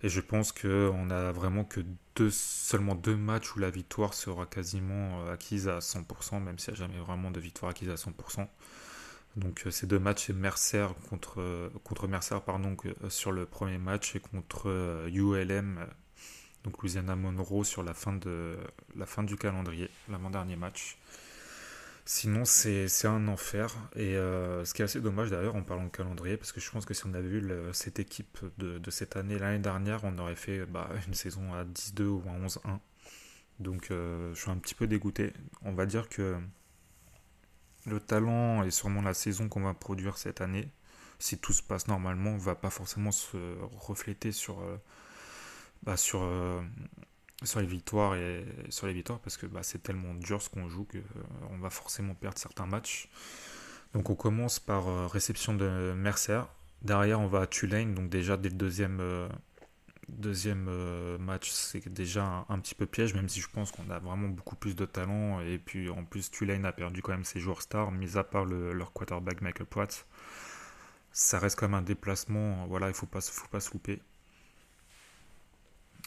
Et 0.02 0.09
je 0.09 0.21
pense 0.21 0.50
qu'on 0.50 1.11
a 1.11 1.31
vraiment 1.31 1.64
que 1.64 1.81
deux, 2.16 2.31
seulement 2.31 2.97
deux 2.97 3.16
matchs 3.16 3.54
où 3.54 3.61
la 3.61 3.71
victoire 3.71 4.14
sera 4.14 4.47
quasiment 4.47 5.23
euh, 5.23 5.35
acquise 5.35 5.69
à 5.69 5.78
100%, 5.78 6.42
même 6.42 6.59
s'il 6.59 6.75
n'y 6.75 6.81
a 6.81 6.83
jamais 6.83 6.99
vraiment 6.99 7.31
de 7.31 7.38
victoire 7.38 7.71
acquise 7.71 7.90
à 7.90 7.95
100%. 7.95 8.49
Donc 9.37 9.62
euh, 9.64 9.71
ces 9.71 9.87
deux 9.87 10.00
matchs, 10.00 10.26
c'est 10.26 10.33
Mercer 10.33 10.88
contre, 11.09 11.71
contre 11.85 12.09
Mercer 12.09 12.38
pardon, 12.45 12.76
sur 13.09 13.31
le 13.31 13.47
premier 13.47 13.78
match 13.78 14.16
et 14.16 14.21
contre 14.21 15.07
ULM, 15.09 15.87
donc 16.64 16.81
Louisiana 16.81 17.16
Monroe 17.16 17.64
sur 17.64 17.83
la 17.83 17.95
fin, 17.95 18.12
de, 18.12 18.57
la 18.97 19.07
fin 19.07 19.23
du 19.23 19.37
calendrier, 19.37 19.90
l'avant-dernier 20.09 20.57
match. 20.57 20.99
Sinon, 22.04 22.45
c'est 22.45 23.07
un 23.07 23.28
enfer. 23.28 23.75
Et 23.95 24.16
euh, 24.16 24.64
ce 24.64 24.75
qui 24.75 24.83
est 24.83 24.85
assez 24.85 25.00
dommage 25.00 25.31
d'ailleurs 25.31 25.54
en 25.54 25.62
parlant 25.62 25.85
de 25.85 25.90
calendrier, 25.90 26.37
parce 26.37 26.52
que 26.52 26.61
je 26.61 26.71
pense 26.71 26.85
que 26.85 26.95
si 26.95 27.07
on 27.07 27.14
avait 27.14 27.28
vu 27.28 27.52
cette 27.73 27.99
équipe 27.99 28.38
de, 28.59 28.90
cette 28.90 29.16
année, 29.16 29.38
l'année 29.38 29.61
dernière, 29.61 30.04
on 30.04 30.16
aurait 30.19 30.37
fait 30.37 30.66
bah, 30.66 30.88
une 31.07 31.14
saison 31.14 31.54
à 31.54 31.64
10-2 31.64 32.02
ou 32.02 32.23
à 32.28 32.47
11-1. 32.47 32.78
Donc 33.61 33.90
euh, 33.90 34.35
je 34.35 34.40
suis 34.40 34.50
un 34.50 34.57
petit 34.57 34.75
peu 34.75 34.87
dégoûté. 34.87 35.33
On 35.62 35.73
va 35.73 35.87
dire 35.87 36.09
que 36.09 36.37
le 37.87 38.00
talent 38.00 38.62
et 38.64 38.71
sûrement 38.71 39.02
la 39.02 39.14
saison 39.14 39.49
qu'on 39.49 39.62
va 39.62 39.75
produire 39.75 40.19
cette 40.19 40.40
année, 40.40 40.69
si 41.19 41.38
tout 41.38 41.52
se 41.52 41.62
passe 41.62 41.87
normalement, 41.87 42.37
va 42.37 42.57
pas 42.57 42.71
forcément 42.71 43.12
se 43.12 43.37
refléter 43.76 44.33
sur, 44.33 44.61
euh, 44.61 44.76
bah, 45.83 45.97
sur 45.97 46.23
sur 47.45 47.61
les 47.61 47.67
victoires 47.67 48.15
et 48.15 48.45
sur 48.69 48.87
les 48.87 48.93
victoires 48.93 49.21
parce 49.21 49.37
que 49.37 49.47
bah, 49.47 49.62
c'est 49.62 49.83
tellement 49.83 50.15
dur 50.15 50.43
ce 50.43 50.49
qu'on 50.49 50.69
joue 50.69 50.85
qu'on 50.85 50.99
euh, 50.99 51.61
va 51.61 51.71
forcément 51.71 52.15
perdre 52.15 52.39
certains 52.39 52.67
matchs. 52.67 53.09
Donc 53.95 54.11
on 54.11 54.15
commence 54.15 54.59
par 54.59 54.89
euh, 54.89 55.07
réception 55.07 55.55
de 55.55 55.93
Mercer. 55.95 56.43
Derrière 56.83 57.21
on 57.21 57.27
va 57.27 57.43
à 57.43 57.47
Tulane. 57.47 57.95
Donc 57.95 58.11
déjà 58.11 58.37
dès 58.37 58.49
le 58.49 58.57
deuxième, 58.57 58.99
euh, 59.01 59.29
deuxième 60.09 60.69
match 61.19 61.51
c'est 61.51 61.89
déjà 61.89 62.45
un, 62.49 62.59
petit 62.59 62.75
peu 62.75 62.87
piège 62.87 63.15
même 63.15 63.29
si 63.29 63.41
je 63.41 63.49
pense 63.49 63.71
qu'on 63.73 63.89
a 63.91 63.99
vraiment 63.99 64.29
beaucoup 64.29 64.57
plus 64.57 64.75
de 64.77 64.85
talent. 64.85 65.41
Et 65.41 65.59
puis 65.59 65.91
en 65.91 66.05
plus 66.05 66.31
Tulane 66.31 66.65
a 66.65 66.73
perdu 66.73 67.03
quand 67.03 67.12
même 67.12 67.25
ses 67.25 67.41
joueurs 67.41 67.62
stars, 67.62 67.93
mis 67.93 68.17
à 68.17 68.25
part 68.25 68.45
leur 68.45 68.93
quarterback 68.93 69.41
Michael 69.41 69.67
Pratt. 69.67 70.07
Ça 71.15 71.39
reste 71.39 71.59
quand 71.59 71.69
même 71.69 71.79
un 71.79 71.83
déplacement. 71.83 72.67
Voilà, 72.69 72.87
il 72.87 72.91
ne 72.91 72.95
faut 72.95 73.07
pas, 73.07 73.21
faut 73.21 73.49
pas 73.49 73.61
se 73.61 73.71
louper. 73.73 74.01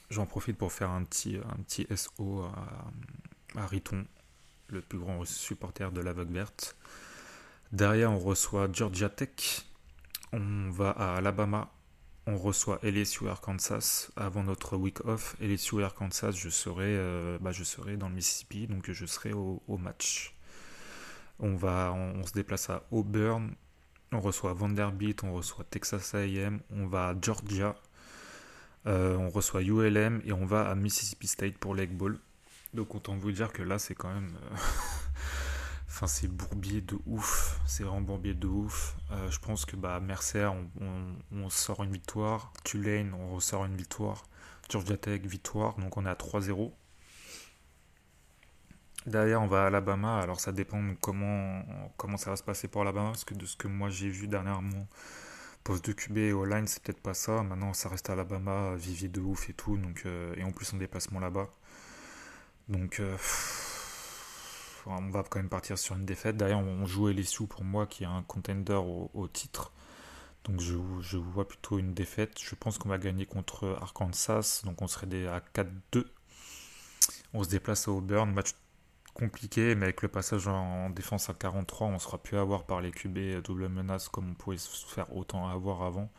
J'en 0.09 0.25
profite 0.25 0.57
pour 0.57 0.71
faire 0.71 0.89
un 0.89 1.03
petit, 1.03 1.39
SO 1.95 2.43
à, 3.55 3.65
Riton, 3.65 4.05
le 4.67 4.81
plus 4.81 4.99
grand 4.99 5.25
supporter 5.25 5.91
de 5.91 6.01
l'aveugle 6.01 6.33
verte. 6.33 6.75
Derrière, 7.71 8.11
on 8.11 8.19
reçoit 8.19 8.67
Georgia 8.71 9.09
Tech. 9.09 9.65
On 10.31 10.69
va 10.69 10.91
à 10.91 11.15
Alabama. 11.17 11.71
On 12.27 12.37
reçoit 12.37 12.79
LSU 12.81 13.27
Arkansas 13.29 14.09
avant 14.15 14.43
notre 14.43 14.77
week 14.77 15.05
off. 15.05 15.35
LSU 15.39 15.83
Arkansas, 15.83 16.31
je 16.31 16.49
serai, 16.49 16.95
euh, 16.97 17.37
bah, 17.39 17.51
je 17.51 17.63
serai 17.63 17.97
dans 17.97 18.09
le 18.09 18.15
Mississippi, 18.15 18.65
donc 18.67 18.89
je 18.91 19.05
serai 19.05 19.31
au, 19.33 19.61
match. 19.77 20.35
On, 21.39 21.55
va, 21.55 21.93
on, 21.93 22.25
se 22.25 22.33
déplace 22.33 22.69
à 22.69 22.83
Auburn. 22.89 23.53
On 24.11 24.19
reçoit 24.19 24.53
Vanderbilt, 24.53 25.23
on 25.23 25.33
reçoit 25.33 25.65
Texas 25.65 26.15
AM, 26.15 26.61
on 26.71 26.87
va 26.87 27.09
à 27.09 27.15
Georgia, 27.21 27.75
euh, 28.87 29.17
on 29.17 29.29
reçoit 29.29 29.63
ULM 29.63 30.21
et 30.25 30.31
on 30.31 30.45
va 30.45 30.69
à 30.69 30.75
Mississippi 30.75 31.27
State 31.27 31.57
pour 31.57 31.73
l'Egg 31.73 31.91
Bowl. 31.91 32.19
Donc 32.73 32.93
autant 32.93 33.15
vous 33.15 33.31
dire 33.31 33.51
que 33.51 33.63
là 33.63 33.79
c'est 33.79 33.95
quand 33.95 34.13
même... 34.13 34.37
Euh, 34.51 34.55
enfin 35.87 36.07
c'est 36.07 36.27
bourbier 36.27 36.81
de 36.81 36.97
ouf. 37.07 37.59
C'est 37.65 37.83
vraiment 37.83 38.01
bourbier 38.01 38.33
de 38.33 38.47
ouf. 38.47 38.95
Euh, 39.11 39.31
je 39.31 39.39
pense 39.39 39.65
que 39.65 39.75
bah, 39.75 39.99
Mercer, 39.99 40.49
on, 41.31 41.49
sort 41.49 41.83
une 41.83 41.91
victoire. 41.91 42.53
Tulane, 42.63 43.13
on 43.13 43.35
ressort 43.35 43.65
une 43.65 43.75
victoire. 43.75 44.23
Georgia 44.69 44.97
Tech, 44.97 45.21
victoire. 45.21 45.75
Donc 45.77 45.97
on 45.97 46.05
est 46.05 46.09
à 46.09 46.15
3-0. 46.15 46.71
Derrière, 49.07 49.41
on 49.41 49.47
va 49.47 49.63
à 49.63 49.67
Alabama. 49.67 50.19
Alors, 50.19 50.39
ça 50.39 50.51
dépend 50.51 50.81
comment, 50.99 51.63
comment 51.95 52.17
ça 52.17 52.31
va 52.31 52.35
se 52.35 52.43
passer 52.43 52.67
pour 52.67 52.81
Alabama. 52.81 53.09
Parce 53.09 53.23
que 53.23 53.35
de 53.35 53.45
ce 53.45 53.55
que 53.55 53.67
moi 53.67 53.89
j'ai 53.89 54.09
vu 54.09 54.27
dernièrement, 54.27 54.87
Poste 55.65 55.87
de 55.87 55.91
QB 55.91 56.17
et 56.17 56.31
O-line, 56.31 56.67
c'est 56.67 56.81
peut-être 56.81 57.01
pas 57.01 57.13
ça. 57.13 57.43
Maintenant, 57.43 57.73
ça 57.73 57.89
reste 57.89 58.09
Alabama, 58.09 58.75
vivier 58.75 59.09
de 59.09 59.19
ouf 59.19 59.49
et 59.49 59.53
tout. 59.53 59.77
Donc, 59.77 60.05
et 60.37 60.43
en 60.43 60.51
plus, 60.51 60.73
en 60.73 60.77
déplacement 60.77 61.19
là-bas. 61.19 61.49
Donc, 62.69 63.01
on 64.85 65.09
va 65.09 65.23
quand 65.23 65.39
même 65.39 65.49
partir 65.49 65.77
sur 65.77 65.95
une 65.95 66.05
défaite. 66.05 66.37
D'ailleurs, 66.37 66.59
on 66.59 66.85
joue 66.85 67.09
LSU 67.09 67.47
pour 67.47 67.63
moi, 67.63 67.87
qui 67.87 68.03
est 68.03 68.07
un 68.07 68.23
contender 68.23 68.79
au, 69.13 69.27
titre. 69.27 69.71
Donc 70.43 70.61
je, 70.61 71.17
vois 71.17 71.47
plutôt 71.47 71.79
une 71.79 71.93
défaite. 71.93 72.39
Je 72.39 72.53
pense 72.55 72.77
qu'on 72.77 72.89
va 72.89 72.97
gagner 72.97 73.25
contre 73.25 73.77
Arkansas. 73.81 74.61
Donc 74.63 74.81
on 74.81 74.87
serait 74.87 75.27
à 75.27 75.41
4-2. 75.55 76.05
On 77.33 77.43
se 77.43 77.49
déplace 77.49 77.87
à 77.87 77.91
Auburn. 77.91 78.31
Match 78.31 78.51
compliqué, 79.15 79.73
mais 79.75 79.85
avec 79.85 80.01
le 80.03 80.09
passage 80.09 80.47
en 80.47 80.89
défense 80.91 81.29
à 81.29 81.33
43, 81.33 81.87
on 81.87 81.99
sera 81.99 82.17
plus 82.19 82.37
à 82.37 82.41
avoir 82.41 82.65
par 82.65 82.81
les 82.81 82.91
QB 82.91 83.41
double 83.43 83.69
menace 83.69 84.09
comme 84.09 84.29
on 84.31 84.33
pouvait 84.35 84.57
se 84.57 84.85
faire 84.85 85.15
autant 85.15 85.47
avoir 85.47 85.81
avant. 85.83 86.11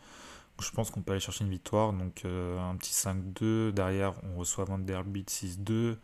je 0.61 0.71
pense 0.71 0.91
qu'on 0.91 1.01
peut 1.01 1.13
aller 1.13 1.21
chercher 1.21 1.45
une 1.45 1.51
victoire. 1.51 1.93
Donc 1.93 2.25
euh, 2.25 2.59
un 2.59 2.75
petit 2.75 2.93
5-2. 2.93 3.71
Derrière, 3.71 4.13
on 4.23 4.37
reçoit 4.37 4.65
Vanderbilt 4.65 5.29
6-2 5.29 5.97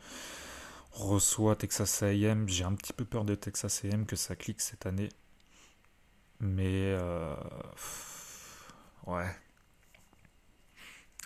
reçoit 0.94 1.56
Texas 1.56 2.04
AM. 2.04 2.48
J'ai 2.48 2.64
un 2.64 2.76
petit 2.76 2.94
peu 2.94 3.06
peur 3.06 3.26
de 3.26 3.36
Texas 3.36 3.84
AM 3.86 4.06
que 4.06 4.16
ça 4.16 4.36
clique 4.36 4.62
cette 4.62 4.86
année. 4.86 5.10
Mais 6.40 6.94
euh, 6.94 7.36
ouais. 9.08 9.30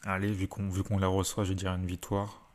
Allez, 0.04 0.32
vu 0.32 0.48
qu'on 0.48 0.70
vu 0.70 0.84
qu'on 0.84 0.98
la 1.00 1.08
reçoit, 1.08 1.44
je 1.44 1.54
dire 1.54 1.74
une 1.74 1.86
victoire. 1.86 2.47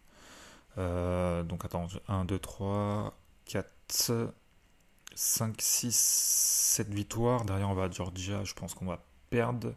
Euh, 0.78 1.42
donc 1.42 1.64
attends, 1.64 1.86
1, 2.08 2.24
2, 2.24 2.38
3, 2.38 3.14
4, 3.46 4.32
5, 5.14 5.54
6, 5.60 5.94
7 5.94 6.88
victoires. 6.88 7.44
Derrière, 7.44 7.68
on 7.68 7.74
va 7.74 7.84
à 7.84 7.90
Georgia. 7.90 8.44
Je 8.44 8.54
pense 8.54 8.74
qu'on 8.74 8.86
va 8.86 9.04
perdre. 9.30 9.74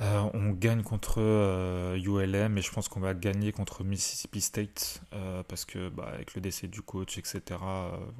Euh, 0.00 0.30
on 0.32 0.50
gagne 0.50 0.82
contre 0.84 1.18
ULM 1.18 2.54
euh, 2.54 2.56
et 2.56 2.62
je 2.62 2.70
pense 2.70 2.88
qu'on 2.88 3.00
va 3.00 3.14
gagner 3.14 3.50
contre 3.50 3.82
Mississippi 3.82 4.40
State 4.40 5.02
parce 5.48 5.64
que 5.64 5.88
bah, 5.88 6.08
avec 6.14 6.36
le 6.36 6.40
décès 6.40 6.68
du 6.68 6.82
coach, 6.82 7.18
etc., 7.18 7.42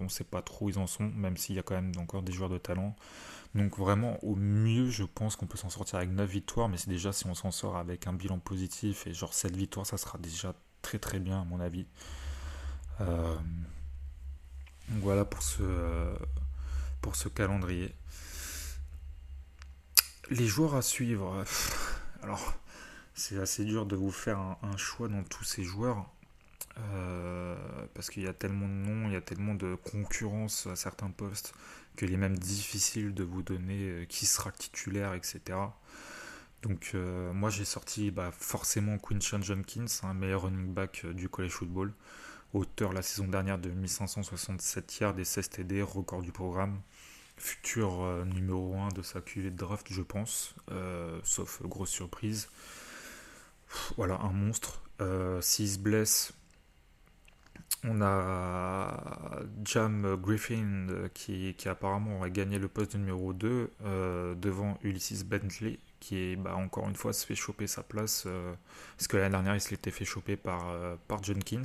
on 0.00 0.04
ne 0.04 0.08
sait 0.08 0.24
pas 0.24 0.42
trop 0.42 0.66
où 0.66 0.70
ils 0.70 0.78
en 0.78 0.88
sont, 0.88 1.04
même 1.04 1.36
s'il 1.36 1.54
y 1.54 1.58
a 1.60 1.62
quand 1.62 1.76
même 1.76 1.92
encore 1.98 2.22
des 2.22 2.32
joueurs 2.32 2.50
de 2.50 2.58
talent. 2.58 2.96
Donc 3.54 3.78
vraiment, 3.78 4.18
au 4.24 4.34
mieux, 4.34 4.90
je 4.90 5.04
pense 5.04 5.36
qu'on 5.36 5.46
peut 5.46 5.56
s'en 5.56 5.70
sortir 5.70 5.96
avec 5.98 6.10
9 6.10 6.28
victoires, 6.28 6.68
mais 6.68 6.76
c'est 6.76 6.90
déjà 6.90 7.12
si 7.12 7.26
on 7.26 7.34
s'en 7.34 7.50
sort 7.50 7.76
avec 7.76 8.06
un 8.06 8.12
bilan 8.12 8.38
positif 8.38 9.06
et 9.06 9.14
genre 9.14 9.32
7 9.32 9.56
victoires, 9.56 9.86
ça 9.86 9.96
sera 9.96 10.18
déjà 10.18 10.54
très 10.82 10.98
très 10.98 11.18
bien 11.18 11.42
à 11.42 11.44
mon 11.44 11.60
avis. 11.60 11.86
donc 12.98 13.38
voilà 15.02 15.24
pour 15.24 15.42
ce, 15.42 15.62
pour 17.00 17.16
ce 17.16 17.28
calendrier. 17.28 17.94
Les 20.30 20.46
joueurs 20.46 20.74
à 20.74 20.82
suivre. 20.82 21.44
Alors, 22.22 22.54
c'est 23.14 23.38
assez 23.38 23.64
dur 23.64 23.86
de 23.86 23.96
vous 23.96 24.10
faire 24.10 24.38
un, 24.38 24.76
choix 24.76 25.08
dans 25.08 25.22
tous 25.24 25.44
ces 25.44 25.64
joueurs. 25.64 26.08
Euh, 26.78 27.56
parce 27.94 28.10
qu'il 28.10 28.22
y 28.22 28.28
a 28.28 28.32
tellement 28.32 28.68
de 28.68 28.72
noms, 28.72 29.08
il 29.08 29.14
y 29.14 29.16
a 29.16 29.20
tellement 29.20 29.54
de 29.54 29.74
concurrence 29.74 30.68
à 30.68 30.76
certains 30.76 31.10
postes 31.10 31.52
qu'il 31.96 32.12
est 32.12 32.16
même 32.16 32.38
difficile 32.38 33.14
de 33.14 33.24
vous 33.24 33.42
donner 33.42 33.88
euh, 33.88 34.04
qui 34.04 34.26
sera 34.26 34.52
titulaire, 34.52 35.14
etc. 35.14 35.58
Donc 36.62 36.92
euh, 36.94 37.32
moi 37.32 37.50
j'ai 37.50 37.64
sorti 37.64 38.10
bah, 38.10 38.30
forcément 38.32 38.98
Quinton 38.98 39.40
Jenkins, 39.42 39.86
un 40.02 40.14
meilleur 40.14 40.42
running 40.42 40.72
back 40.74 41.06
du 41.06 41.28
college 41.28 41.52
football, 41.52 41.92
auteur 42.52 42.92
la 42.92 43.02
saison 43.02 43.28
dernière 43.28 43.58
de 43.58 43.70
1567 43.70 44.98
yards 45.00 45.18
et 45.18 45.24
16 45.24 45.50
TD, 45.50 45.82
record 45.82 46.22
du 46.22 46.32
programme. 46.32 46.80
Futur 47.36 48.02
euh, 48.02 48.24
numéro 48.24 48.74
1 48.76 48.88
de 48.88 49.02
sa 49.02 49.20
QV 49.20 49.50
de 49.50 49.56
draft, 49.56 49.86
je 49.90 50.02
pense, 50.02 50.56
euh, 50.72 51.20
sauf 51.22 51.62
grosse 51.62 51.90
surprise. 51.90 52.48
Voilà, 53.96 54.18
un 54.20 54.32
monstre. 54.32 54.82
Euh, 55.00 55.40
S'il 55.40 55.68
se 55.68 55.78
blesse, 55.78 56.32
on 57.84 58.02
a 58.02 59.40
Jam 59.62 60.16
Griffin 60.20 60.88
qui, 61.14 61.54
qui, 61.54 61.68
apparemment 61.68 62.16
aurait 62.16 62.32
gagné 62.32 62.58
le 62.58 62.66
poste 62.66 62.94
de 62.94 62.98
numéro 62.98 63.32
2 63.32 63.70
devant 64.36 64.78
Ulysses 64.82 65.22
Bentley 65.22 65.78
qui 66.00 66.16
est 66.16 66.36
bah, 66.36 66.54
encore 66.56 66.88
une 66.88 66.96
fois 66.96 67.12
se 67.12 67.26
fait 67.26 67.34
choper 67.34 67.66
sa 67.66 67.82
place 67.82 68.26
parce 68.96 69.08
que 69.08 69.16
l'année 69.16 69.30
dernière 69.30 69.54
il 69.54 69.60
se 69.60 69.70
l'était 69.70 69.90
fait 69.90 70.04
choper 70.04 70.36
par, 70.36 70.72
par 71.08 71.22
Jenkins 71.22 71.62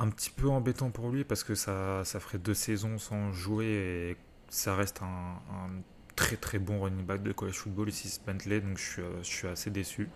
un 0.00 0.08
petit 0.08 0.30
peu 0.30 0.48
embêtant 0.48 0.90
pour 0.90 1.10
lui 1.10 1.24
parce 1.24 1.44
que 1.44 1.54
ça, 1.54 2.02
ferait 2.04 2.38
deux 2.38 2.54
saisons 2.54 2.98
sans 2.98 3.32
jouer 3.32 3.66
et 3.66 4.16
ça 4.48 4.74
reste 4.74 5.02
un, 5.02 5.68
très 6.16 6.36
très 6.36 6.58
bon 6.58 6.80
running 6.80 7.04
back 7.04 7.22
de 7.22 7.32
college 7.32 7.54
football 7.54 7.88
ici 7.90 8.20
Bentley, 8.26 8.60
donc 8.60 8.78
je 8.78 9.22
suis, 9.22 9.46
euh, 9.46 9.52
assez 9.52 9.70
déçu 9.70 10.08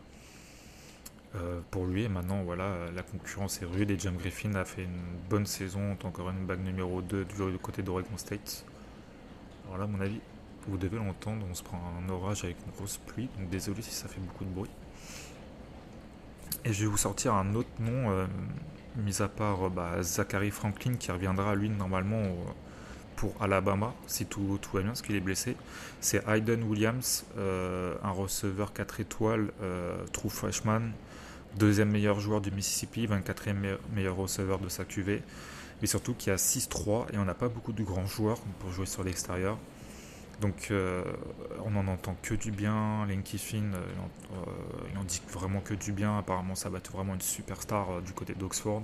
euh, 1.34 1.60
pour 1.70 1.86
lui. 1.86 2.04
Et 2.04 2.08
maintenant, 2.08 2.42
voilà, 2.44 2.90
la 2.94 3.02
concurrence 3.02 3.60
est 3.60 3.66
rude 3.66 3.90
et 3.90 3.98
Jam 3.98 4.16
Griffin 4.16 4.54
a 4.54 4.64
fait 4.64 4.84
une 4.84 5.18
bonne 5.28 5.46
saison 5.46 5.92
en 5.92 5.96
tant 5.96 6.10
que 6.10 6.22
running 6.22 6.46
back 6.46 6.60
numéro 6.60 7.02
2 7.02 7.24
du 7.26 7.58
côté 7.58 7.82
d'Oregon 7.82 8.16
State. 8.16 8.64
Alors 9.66 9.78
là, 9.78 9.86
mon 9.86 10.00
avis, 10.00 10.20
vous 10.70 10.76
devez 10.76 10.96
l'entendre, 10.96 11.46
on 11.50 11.54
se 11.54 11.62
prend 11.62 11.80
un 12.02 12.08
orage 12.08 12.44
avec 12.44 12.56
une 12.66 12.72
grosse 12.72 12.98
pluie, 12.98 13.28
donc 13.38 13.48
désolé 13.48 13.82
si 13.82 13.92
ça 13.92 14.08
fait 14.08 14.20
beaucoup 14.20 14.44
de 14.44 14.50
bruit. 14.50 14.70
Et 16.64 16.72
je 16.72 16.82
vais 16.82 16.90
vous 16.90 16.96
sortir 16.96 17.34
un 17.34 17.54
autre 17.54 17.68
nom, 17.78 18.10
euh, 18.10 18.26
mis 18.96 19.20
à 19.20 19.28
part 19.28 19.70
bah, 19.70 20.02
Zachary 20.02 20.50
Franklin, 20.50 20.94
qui 20.94 21.10
reviendra 21.10 21.54
lui 21.54 21.68
normalement 21.68 22.22
pour 23.16 23.34
Alabama, 23.40 23.94
si 24.06 24.26
tout, 24.26 24.58
tout 24.60 24.70
va 24.76 24.80
bien, 24.80 24.90
parce 24.90 25.02
qu'il 25.02 25.16
est 25.16 25.20
blessé. 25.20 25.56
C'est 26.00 26.26
Hayden 26.28 26.62
Williams, 26.64 27.24
euh, 27.38 27.94
un 28.02 28.10
receveur 28.10 28.72
4 28.72 29.00
étoiles, 29.00 29.50
euh, 29.62 30.04
true 30.12 30.30
freshman, 30.30 30.90
deuxième 31.56 31.90
meilleur 31.90 32.20
joueur 32.20 32.40
du 32.40 32.50
Mississippi, 32.50 33.06
24e 33.06 33.78
meilleur 33.94 34.16
receveur 34.16 34.58
de 34.58 34.68
sa 34.68 34.84
QV, 34.84 35.22
mais 35.80 35.86
surtout 35.86 36.14
qui 36.14 36.30
a 36.30 36.36
6-3 36.36 37.06
et 37.12 37.18
on 37.18 37.24
n'a 37.24 37.34
pas 37.34 37.48
beaucoup 37.48 37.72
de 37.72 37.82
grands 37.82 38.06
joueurs 38.06 38.38
pour 38.60 38.72
jouer 38.72 38.86
sur 38.86 39.04
l'extérieur. 39.04 39.58
Donc 40.40 40.68
euh, 40.70 41.04
on 41.64 41.70
n'en 41.70 41.86
entend 41.86 42.16
que 42.22 42.34
du 42.34 42.50
bien. 42.50 43.06
Lane 43.06 43.22
Kiffin, 43.22 43.70
il 44.92 44.98
en 44.98 45.04
dit 45.04 45.22
vraiment 45.30 45.60
que 45.60 45.74
du 45.74 45.92
bien. 45.92 46.18
Apparemment, 46.18 46.54
ça 46.54 46.68
va 46.68 46.78
être 46.78 46.92
vraiment 46.92 47.14
une 47.14 47.20
superstar 47.20 48.02
du 48.02 48.12
côté 48.12 48.34
d'Oxford 48.34 48.82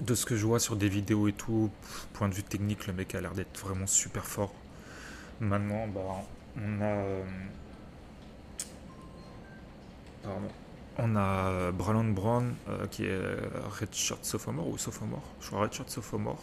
de 0.00 0.14
ce 0.14 0.26
que 0.26 0.36
je 0.36 0.46
vois 0.46 0.60
sur 0.60 0.76
des 0.76 0.88
vidéos 0.88 1.28
et 1.28 1.32
tout, 1.32 1.70
point 2.12 2.28
de 2.28 2.34
vue 2.34 2.42
technique, 2.42 2.86
le 2.86 2.92
mec 2.92 3.14
a 3.14 3.20
l'air 3.20 3.32
d'être 3.32 3.58
vraiment 3.58 3.86
super 3.86 4.24
fort. 4.24 4.52
Maintenant, 5.40 5.86
bah, 5.88 6.00
on 6.56 6.80
a. 6.80 6.84
Euh, 6.84 7.24
pardon. 10.22 10.48
On 11.00 11.14
a 11.14 11.70
Brandon 11.70 12.12
Brown 12.12 12.54
euh, 12.68 12.86
qui 12.88 13.04
est 13.04 13.20
Redshirt 13.80 14.24
Sophomore 14.24 14.68
ou 14.68 14.78
Sophomore? 14.78 15.22
Je 15.40 15.46
crois 15.46 15.60
Redshirt 15.60 15.88
Sophomore 15.88 16.42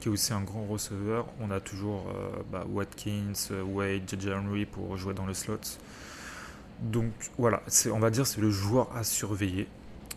qui 0.00 0.08
est 0.08 0.10
aussi 0.12 0.32
un 0.32 0.42
grand 0.42 0.66
receveur. 0.66 1.26
On 1.40 1.50
a 1.50 1.60
toujours 1.60 2.06
euh, 2.08 2.42
bah, 2.50 2.64
Watkins, 2.68 3.32
Wade, 3.66 4.02
JJ 4.08 4.28
Henry 4.28 4.66
pour 4.66 4.96
jouer 4.96 5.14
dans 5.14 5.26
le 5.26 5.34
slot. 5.34 5.58
Donc 6.80 7.12
voilà, 7.38 7.62
on 7.92 7.98
va 7.98 8.10
dire 8.10 8.26
c'est 8.26 8.40
le 8.40 8.50
joueur 8.50 8.94
à 8.96 9.02
surveiller. 9.02 9.66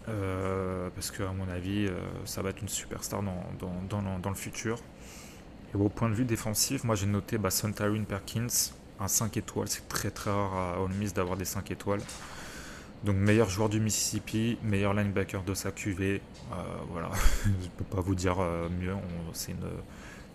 Euh, 0.09 0.89
parce 0.95 1.11
qu'à 1.11 1.31
mon 1.31 1.47
avis, 1.49 1.87
euh, 1.87 1.99
ça 2.25 2.41
va 2.41 2.49
être 2.49 2.61
une 2.61 2.69
superstar 2.69 3.21
dans, 3.21 3.43
dans, 3.89 4.19
dans, 4.19 4.29
le 4.29 4.35
futur. 4.35 4.79
Et 5.73 5.77
au 5.77 5.89
point 5.89 6.09
de 6.09 6.15
vue 6.15 6.25
défensif, 6.25 6.83
moi 6.83 6.95
j'ai 6.95 7.05
noté 7.05 7.37
bah, 7.37 7.49
Perkins, 8.07 8.47
un 8.99 9.07
5 9.07 9.37
étoiles. 9.37 9.67
C'est 9.67 9.87
très 9.87 10.11
très 10.11 10.31
rare 10.31 10.53
à 10.53 10.81
Ole 10.81 10.91
Miss 10.93 11.13
d'avoir 11.13 11.37
des 11.37 11.45
5 11.45 11.69
étoiles. 11.71 12.01
Donc 13.03 13.15
meilleur 13.15 13.49
joueur 13.49 13.69
du 13.69 13.79
Mississippi, 13.79 14.57
meilleur 14.63 14.93
linebacker 14.93 15.43
de 15.43 15.53
sa 15.53 15.71
QV. 15.71 16.21
Euh, 16.51 16.55
voilà, 16.89 17.09
je 17.43 17.49
ne 17.49 17.69
peux 17.77 17.85
pas 17.85 18.01
vous 18.01 18.15
dire 18.15 18.37
mieux. 18.79 18.95
C'est 19.33 19.51
une 19.51 19.67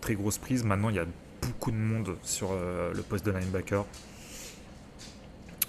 très 0.01 0.15
grosse 0.15 0.37
prise. 0.37 0.63
Maintenant, 0.63 0.89
il 0.89 0.95
y 0.95 0.99
a 0.99 1.05
beaucoup 1.41 1.71
de 1.71 1.77
monde 1.77 2.17
sur 2.23 2.49
le 2.53 3.01
poste 3.01 3.25
de 3.25 3.31
linebacker. 3.31 3.85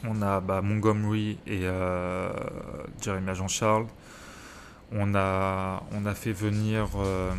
On 0.06 0.22
a 0.22 0.40
bah, 0.40 0.62
Montgomery 0.62 1.38
et 1.46 1.62
euh, 1.64 2.30
Jeremy 3.02 3.34
Jean-Charles. 3.34 3.86
On 4.92 5.14
a, 5.14 5.82
on 5.92 6.06
a 6.06 6.14
fait 6.14 6.32
venir 6.32 6.88
euh, 6.96 7.32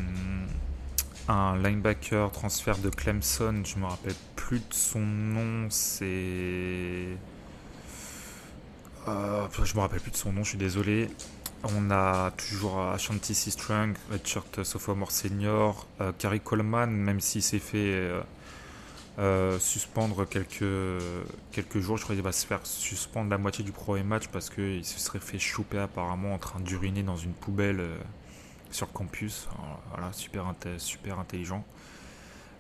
un 1.30 1.58
linebacker 1.58 2.32
transfert 2.32 2.78
de 2.80 2.90
Clemson. 2.90 3.64
Je 3.64 3.78
me 3.78 3.86
rappelle 3.86 4.16
plus 4.36 4.60
de 4.60 4.74
son 4.74 5.00
nom. 5.00 5.68
C'est. 5.70 7.18
Euh, 9.08 9.48
je 9.64 9.76
me 9.76 9.80
rappelle 9.80 10.02
plus 10.02 10.12
de 10.12 10.18
son 10.18 10.34
nom, 10.34 10.44
je 10.44 10.50
suis 10.50 10.58
désolé. 10.58 11.10
On 11.64 11.92
a 11.92 12.32
toujours 12.32 12.80
Ashanti 12.80 13.36
C. 13.36 13.52
Strang, 13.52 13.94
Redshirt 14.12 14.64
Sophomore 14.64 15.12
Senior, 15.12 15.88
euh, 16.00 16.12
Carrie 16.18 16.40
Coleman, 16.40 16.90
même 16.90 17.20
s'il 17.20 17.44
s'est 17.44 17.60
fait 17.60 18.12
euh, 19.20 19.60
suspendre 19.60 20.26
quelques, 20.26 21.04
quelques 21.52 21.80
jours. 21.80 21.98
Je 21.98 22.04
crois 22.04 22.16
qu'il 22.16 22.24
va 22.24 22.32
se 22.32 22.48
faire 22.48 22.66
suspendre 22.66 23.30
la 23.30 23.38
moitié 23.38 23.66
du 23.66 23.74
premier 23.74 24.04
match 24.04 24.28
parce 24.28 24.50
qu'il 24.50 24.86
se 24.86 25.00
serait 25.00 25.20
fait 25.20 25.40
choper 25.40 25.80
apparemment 25.80 26.34
en 26.34 26.38
train 26.38 26.62
d'uriner 26.62 27.04
dans 27.04 27.18
une 27.18 27.34
poubelle 27.34 27.82
euh, 27.82 27.98
sur 28.72 28.90
campus. 28.94 29.50
voilà, 29.92 30.14
super 30.14 30.46
intelligent. 31.20 31.66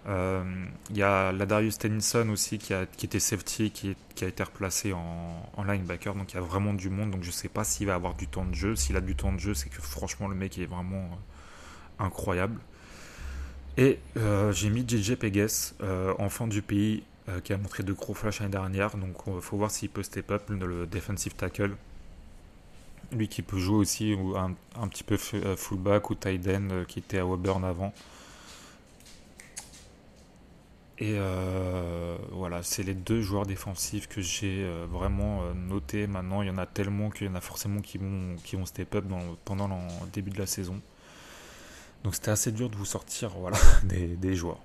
Il 0.09 0.97
y 0.97 1.03
a 1.03 1.31
Ladarius 1.31 1.77
Tennyson 1.77 2.29
aussi 2.29 2.57
qui, 2.57 2.73
a, 2.73 2.87
qui 2.87 3.05
était 3.05 3.19
safety, 3.19 3.69
qui, 3.69 3.95
a 4.21 4.27
été 4.27 4.41
replacé 4.43 4.91
en, 4.93 5.63
linebacker. 5.63 6.15
Donc 6.15 6.33
il 6.33 6.35
y 6.35 6.39
a 6.39 6.41
vraiment 6.41 6.73
du 6.73 6.89
monde. 6.89 7.11
Donc 7.11 7.21
je 7.23 7.27
ne 7.27 7.33
sais 7.33 7.49
pas 7.49 7.63
s'il 7.63 7.87
va 7.87 7.95
avoir 7.95 8.15
du 8.15 8.27
temps 8.27 8.45
de 8.45 8.55
jeu. 8.55 8.75
S'il 8.75 8.97
a 8.97 9.01
du 9.01 9.15
temps 9.15 9.31
de 9.31 9.39
jeu, 9.39 9.53
c'est 9.53 9.69
que 9.69 9.81
franchement 9.81 10.27
le 10.27 10.35
mec 10.35 10.57
est 10.57 10.65
vraiment 10.65 11.09
incroyable. 11.99 12.59
Et 13.77 13.99
euh, 14.17 14.51
j'ai 14.51 14.69
mis 14.69 14.83
JJ 14.87 15.15
Pegues, 15.15 15.47
euh, 15.81 16.13
enfant 16.17 16.47
du 16.47 16.61
pays, 16.61 17.03
euh, 17.29 17.39
qui 17.39 17.53
a 17.53 17.57
montré 17.57 17.83
de 17.83 17.93
gros 17.93 18.13
flashs 18.13 18.39
l'année 18.39 18.51
dernière. 18.51 18.97
Donc 18.97 19.15
il 19.27 19.41
faut 19.41 19.57
voir 19.57 19.71
s'il 19.71 19.89
peut 19.89 20.03
step 20.03 20.31
up 20.31 20.49
le 20.49 20.87
defensive 20.87 21.35
tackle. 21.35 21.75
Lui 23.11 23.27
qui 23.27 23.41
peut 23.41 23.57
jouer 23.57 23.77
aussi 23.77 24.15
un, 24.35 24.53
un 24.79 24.87
petit 24.87 25.03
peu 25.03 25.17
fullback 25.17 26.09
ou 26.09 26.15
tight 26.15 26.47
end 26.47 26.83
qui 26.87 26.99
était 26.99 27.19
à 27.19 27.25
Auburn 27.25 27.63
avant. 27.63 27.93
Et 30.99 31.17
voilà, 32.31 32.61
c'est 32.61 32.83
les 32.83 32.93
deux 32.93 33.21
joueurs 33.21 33.45
défensifs 33.45 34.07
que 34.07 34.21
j'ai 34.21 34.69
vraiment 34.91 35.53
notés. 35.53 36.07
Maintenant, 36.07 36.41
il 36.41 36.49
y 36.49 36.51
en 36.51 36.57
a 36.57 36.65
tellement 36.65 37.09
qu'il 37.09 37.27
y 37.27 37.29
en 37.29 37.35
a 37.35 37.41
forcément 37.41 37.79
qui 37.81 37.97
vont, 37.97 38.35
qui 38.43 38.57
vont 38.57 38.65
step 38.65 38.95
up 38.95 39.05
pendant 39.45 39.67
le 39.67 40.11
début 40.11 40.31
de 40.31 40.39
la 40.39 40.45
saison. 40.45 40.81
Donc 42.03 42.15
c'était 42.15 42.31
assez 42.31 42.51
dur 42.51 42.69
de 42.69 42.75
vous 42.75 42.85
sortir 42.85 43.29
voilà, 43.31 43.57
des, 43.83 44.35
joueurs. 44.35 44.59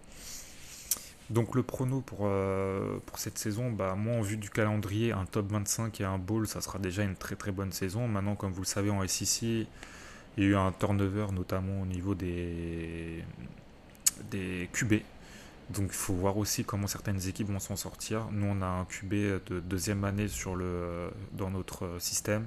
Donc 1.31 1.55
le 1.55 1.63
prono 1.63 2.01
pour, 2.01 2.21
euh, 2.23 2.99
pour 3.07 3.19
cette 3.19 3.39
saison, 3.39 3.71
bah, 3.73 3.95
moi 3.95 4.17
en 4.17 4.21
vue 4.21 4.37
du 4.37 4.51
calendrier, 4.51 5.13
un 5.13 5.25
top 5.25 5.51
25 5.51 6.01
et 6.01 6.05
un 6.05 6.19
bowl, 6.19 6.47
ça 6.47 6.61
sera 6.61 6.79
déjà 6.79 7.03
une 7.03 7.17
très 7.17 7.35
très 7.35 7.51
bonne 7.51 7.73
saison. 7.73 8.07
Maintenant, 8.07 8.37
comme 8.37 8.53
vous 8.53 8.63
le 8.63 8.67
savez, 8.67 8.91
en 8.91 9.07
SEC, 9.07 9.43
il 9.43 9.67
y 10.39 10.43
a 10.43 10.45
eu 10.45 10.57
un 10.57 10.73
turnover 10.73 11.27
notamment 11.33 11.83
au 11.83 11.87
niveau 11.87 12.15
des, 12.15 13.25
des 14.31 14.69
QB. 14.73 14.95
Donc 15.71 15.87
il 15.87 15.97
faut 15.97 16.15
voir 16.15 16.37
aussi 16.37 16.65
comment 16.65 16.87
certaines 16.87 17.27
équipes 17.27 17.49
vont 17.49 17.59
s'en 17.59 17.77
sortir. 17.77 18.29
Nous, 18.31 18.47
on 18.47 18.61
a 18.63 18.67
un 18.67 18.85
QB 18.85 19.11
de 19.47 19.61
deuxième 19.61 20.05
année 20.05 20.27
dans 21.33 21.51
notre 21.51 21.99
système 21.99 22.47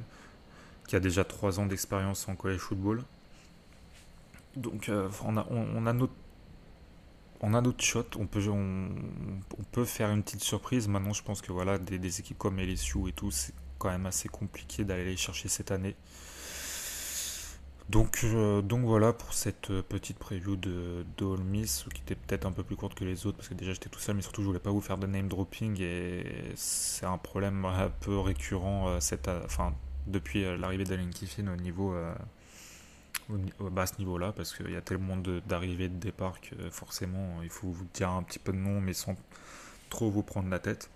qui 0.87 0.95
a 0.95 0.99
déjà 0.99 1.23
3 1.23 1.59
ans 1.59 1.65
d'expérience 1.65 2.27
en 2.27 2.35
college 2.35 2.59
football. 2.59 3.03
Donc 4.55 4.89
euh, 4.89 5.09
on, 5.23 5.37
a, 5.37 5.45
on, 5.51 5.85
a 5.85 5.93
notre 5.93 6.13
on 7.41 7.53
a 7.53 7.61
notre 7.61 7.83
shot, 7.83 8.05
on 8.17 8.25
peut, 8.25 8.47
on, 8.49 8.89
peut 9.71 9.85
faire 9.85 10.09
une 10.09 10.23
petite 10.23 10.41
surprise. 10.41 10.87
Maintenant, 10.87 11.13
je 11.13 11.21
pense 11.21 11.41
que 11.41 11.51
voilà, 11.51 11.77
des, 11.77 12.19
équipes 12.19 12.37
comme 12.39 12.59
LSU 12.59 13.09
et 13.09 13.11
tout, 13.11 13.29
c'est 13.29 13.53
quand 13.77 13.89
même 13.89 14.07
assez 14.07 14.27
compliqué 14.29 14.83
d'aller 14.83 15.05
les 15.05 15.17
chercher 15.17 15.47
cette 15.47 15.69
année. 15.69 15.95
Donc, 17.89 18.19
euh, 18.25 18.61
donc 18.61 18.83
voilà 18.83 19.13
pour 19.13 19.33
cette 19.33 19.71
petite 19.83 20.19
preview 20.19 20.57
de, 20.57 21.05
de 21.17 21.25
Miss, 21.41 21.85
qui 21.93 22.01
était 22.01 22.15
peut-être 22.15 22.45
un 22.45 22.51
peu 22.51 22.63
plus 22.63 22.75
courte 22.75 22.95
que 22.95 23.05
les 23.05 23.25
autres, 23.25 23.37
parce 23.37 23.47
que 23.47 23.53
déjà 23.53 23.71
j'étais 23.71 23.89
tout 23.89 23.99
seul, 23.99 24.15
mais 24.15 24.21
surtout 24.21 24.41
je 24.41 24.47
voulais 24.47 24.59
pas 24.59 24.71
vous 24.71 24.81
faire 24.81 24.97
de 24.97 25.07
name 25.07 25.29
dropping, 25.29 25.79
et 25.81 26.25
c'est 26.55 27.05
un 27.05 27.17
problème 27.17 27.63
un 27.63 27.89
peu 28.01 28.19
récurrent 28.19 28.89
euh, 28.89 28.99
depuis 30.07 30.43
l'arrivée 30.57 30.83
d'Alain 30.83 31.09
Kiffin 31.09 31.47
au 31.47 31.55
niveau 31.55 31.95
à 31.95 33.85
ce 33.85 33.97
niveau-là, 33.99 34.33
parce 34.33 34.53
qu'il 34.53 34.71
y 34.71 34.75
a 34.75 34.81
tellement 34.81 35.17
d'arrivées 35.47 35.85
et 35.85 35.89
de 35.89 35.99
départs 35.99 36.41
que 36.41 36.69
forcément 36.69 37.41
il 37.41 37.49
faut 37.49 37.67
vous 37.69 37.85
dire 37.93 38.09
un 38.09 38.23
petit 38.23 38.39
peu 38.39 38.51
de 38.51 38.57
nom, 38.57 38.81
mais 38.81 38.93
sans 38.93 39.15
trop 39.89 40.09
vous 40.09 40.23
prendre 40.23 40.49
la 40.49 40.59
tête. 40.59 40.89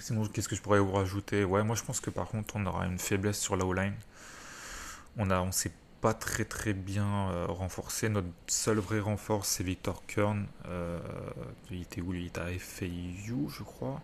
Sinon, 0.00 0.26
qu'est-ce 0.26 0.48
que 0.48 0.56
je 0.56 0.62
pourrais 0.62 0.80
vous 0.80 0.92
rajouter? 0.92 1.44
Ouais, 1.44 1.62
moi 1.62 1.76
je 1.76 1.82
pense 1.82 2.00
que 2.00 2.10
par 2.10 2.28
contre 2.28 2.56
on 2.56 2.66
aura 2.66 2.86
une 2.86 2.98
faiblesse 2.98 3.38
sur 3.38 3.56
la 3.56 3.64
O-line. 3.64 3.94
On 5.16 5.30
a, 5.30 5.40
on 5.40 5.52
s'est 5.52 5.72
pas 6.00 6.14
très 6.14 6.44
très 6.44 6.74
bien 6.74 7.30
euh, 7.30 7.46
renforcé. 7.48 8.08
Notre 8.08 8.28
seul 8.46 8.78
vrai 8.78 9.00
renfort 9.00 9.46
c'est 9.46 9.64
Victor 9.64 10.04
Kern. 10.06 10.46
Euh, 10.66 10.98
il 11.70 11.82
était 11.82 12.00
où? 12.00 12.12
Il 12.12 12.26
était 12.26 12.40
à 12.40 12.48
FAU, 12.58 13.48
je 13.48 13.62
crois. 13.62 14.00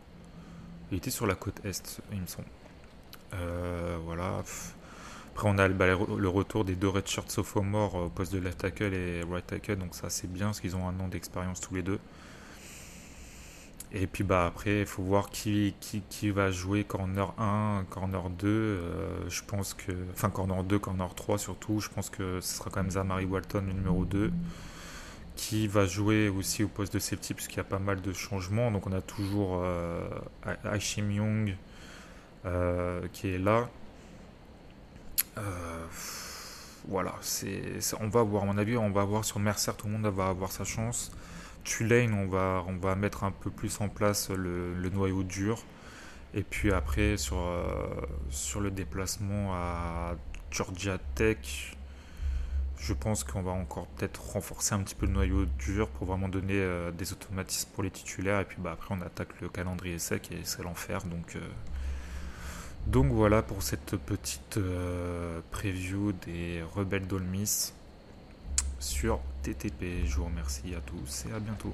Il 0.90 0.98
était 0.98 1.11
sur 1.11 1.26
la 1.26 1.35
côte 1.35 1.61
est, 1.64 2.00
il 2.12 2.20
me 2.20 2.26
semble. 2.26 2.48
Euh, 3.35 3.98
voilà. 4.05 4.42
Après, 5.33 5.48
on 5.48 5.59
a 5.59 5.68
bah, 5.68 5.87
le 5.87 6.29
retour 6.29 6.64
des 6.64 6.74
deux 6.74 6.88
redshirts 6.88 7.31
sophomores 7.31 7.94
au 7.94 8.09
poste 8.09 8.33
de 8.33 8.38
left 8.38 8.59
tackle 8.59 8.92
et 8.92 9.22
right 9.22 9.46
tackle, 9.46 9.76
donc 9.76 9.94
ça 9.94 10.11
c'est 10.11 10.31
bien 10.31 10.46
parce 10.46 10.61
qu'ils 10.61 10.74
ont 10.76 10.88
un 10.88 10.98
an 11.00 11.09
d'expérience 11.09 11.61
tous 11.61 11.74
les 11.74 11.83
deux. 11.83 12.00
Et 13.92 14.07
puis 14.07 14.22
bah 14.22 14.46
après, 14.46 14.81
il 14.81 14.87
faut 14.87 15.03
voir 15.03 15.31
qui, 15.31 15.74
va 16.33 16.50
jouer 16.50 16.85
corner 16.85 17.35
1, 17.38 17.87
corner 17.90 18.31
2. 18.31 18.46
Euh, 18.46 19.29
je 19.29 19.42
pense 19.44 19.74
que. 19.74 19.92
Enfin, 20.12 20.31
corner 20.31 20.62
2, 20.62 20.79
corner 20.79 21.14
3 21.14 21.38
surtout. 21.38 21.81
Je 21.81 21.88
pense 21.88 22.09
que 22.11 22.40
ce 22.40 22.59
sera 22.59 22.70
quand 22.70 22.83
même 22.83 22.90
Zamari 22.90 23.24
Walton, 23.24 23.64
le 23.66 23.72
numéro 23.72 24.05
2. 24.05 24.33
Qui 25.37 25.66
va 25.66 25.87
jouer 25.87 26.29
aussi 26.29 26.62
au 26.62 26.68
poste 26.68 26.94
de 26.94 26.98
safety, 26.98 27.35
puisqu'il 27.35 27.57
y 27.57 27.61
a 27.61 27.64
pas 27.64 27.79
mal 27.79 28.00
de 28.00 28.12
changements. 28.12 28.70
Donc 28.70 28.87
on 28.87 28.92
a 28.92 29.00
toujours 29.00 29.61
euh, 29.62 30.09
Young 30.98 31.57
euh, 32.46 33.07
qui 33.12 33.29
est 33.29 33.38
là. 33.38 33.68
Euh, 35.38 35.87
voilà, 36.88 37.14
c'est, 37.20 37.79
on 38.00 38.09
va 38.09 38.22
voir, 38.22 38.44
à 38.44 38.46
mon 38.46 38.59
avis, 38.59 38.76
on 38.76 38.90
va 38.90 39.05
voir 39.05 39.24
sur 39.24 39.38
Mercer, 39.38 39.72
tout 39.76 39.87
le 39.87 39.92
monde 39.92 40.07
va 40.12 40.29
avoir 40.29 40.50
sa 40.50 40.64
chance. 40.64 41.12
Tulane, 41.64 42.14
on 42.14 42.27
va, 42.27 42.64
on 42.66 42.77
va 42.77 42.94
mettre 42.94 43.25
un 43.25 43.31
peu 43.31 43.51
plus 43.51 43.81
en 43.81 43.88
place 43.88 44.31
le, 44.31 44.88
noyau 44.90 45.23
dur. 45.23 45.62
Et 46.35 46.42
puis 46.42 46.73
après, 46.73 47.16
sur, 47.16 47.38
euh, 47.38 47.64
sur 48.31 48.61
le 48.61 48.70
déplacement 48.70 49.53
à 49.53 50.14
Georgia 50.51 50.99
Tech, 51.14 51.77
je 52.77 52.94
pense 52.94 53.25
qu'on 53.25 53.42
va 53.42 53.51
encore 53.51 53.87
peut-être 53.88 54.33
renforcer 54.33 54.75
un 54.75 54.81
petit 54.81 54.94
peu 54.94 55.07
le 55.07 55.12
noyau 55.12 55.44
dur 55.59 55.88
pour 55.88 56.07
vraiment 56.07 56.29
donner 56.29 56.55
euh, 56.55 56.92
des 56.92 57.12
automatismes 57.12 57.70
pour 57.75 57.83
les 57.83 57.90
titulaires. 57.90 58.40
Et 58.40 58.44
puis 58.44 58.59
bah, 58.61 58.73
après, 58.73 58.94
on 58.94 59.01
attaque 59.03 59.40
le 59.40 59.49
calendrier 59.49 59.99
sec 59.99 60.31
et 60.33 60.40
c'est 60.44 60.62
l'enfer. 60.62 61.05
Donc. 61.05 61.37
Donc 62.87 63.12
voilà 63.12 63.42
pour 63.42 63.62
cette 63.62 63.96
petite 63.96 64.57
euh, 64.57 65.40
preview 65.51 66.12
des 66.12 66.62
rebelles 66.75 67.07
d'Olmis 67.07 67.73
sur 68.81 69.21
TTP. 69.43 70.05
Je 70.07 70.16
vous 70.16 70.25
remercie 70.25 70.75
à 70.75 70.81
tous 70.81 71.27
et 71.31 71.33
à 71.33 71.38
bientôt. 71.38 71.73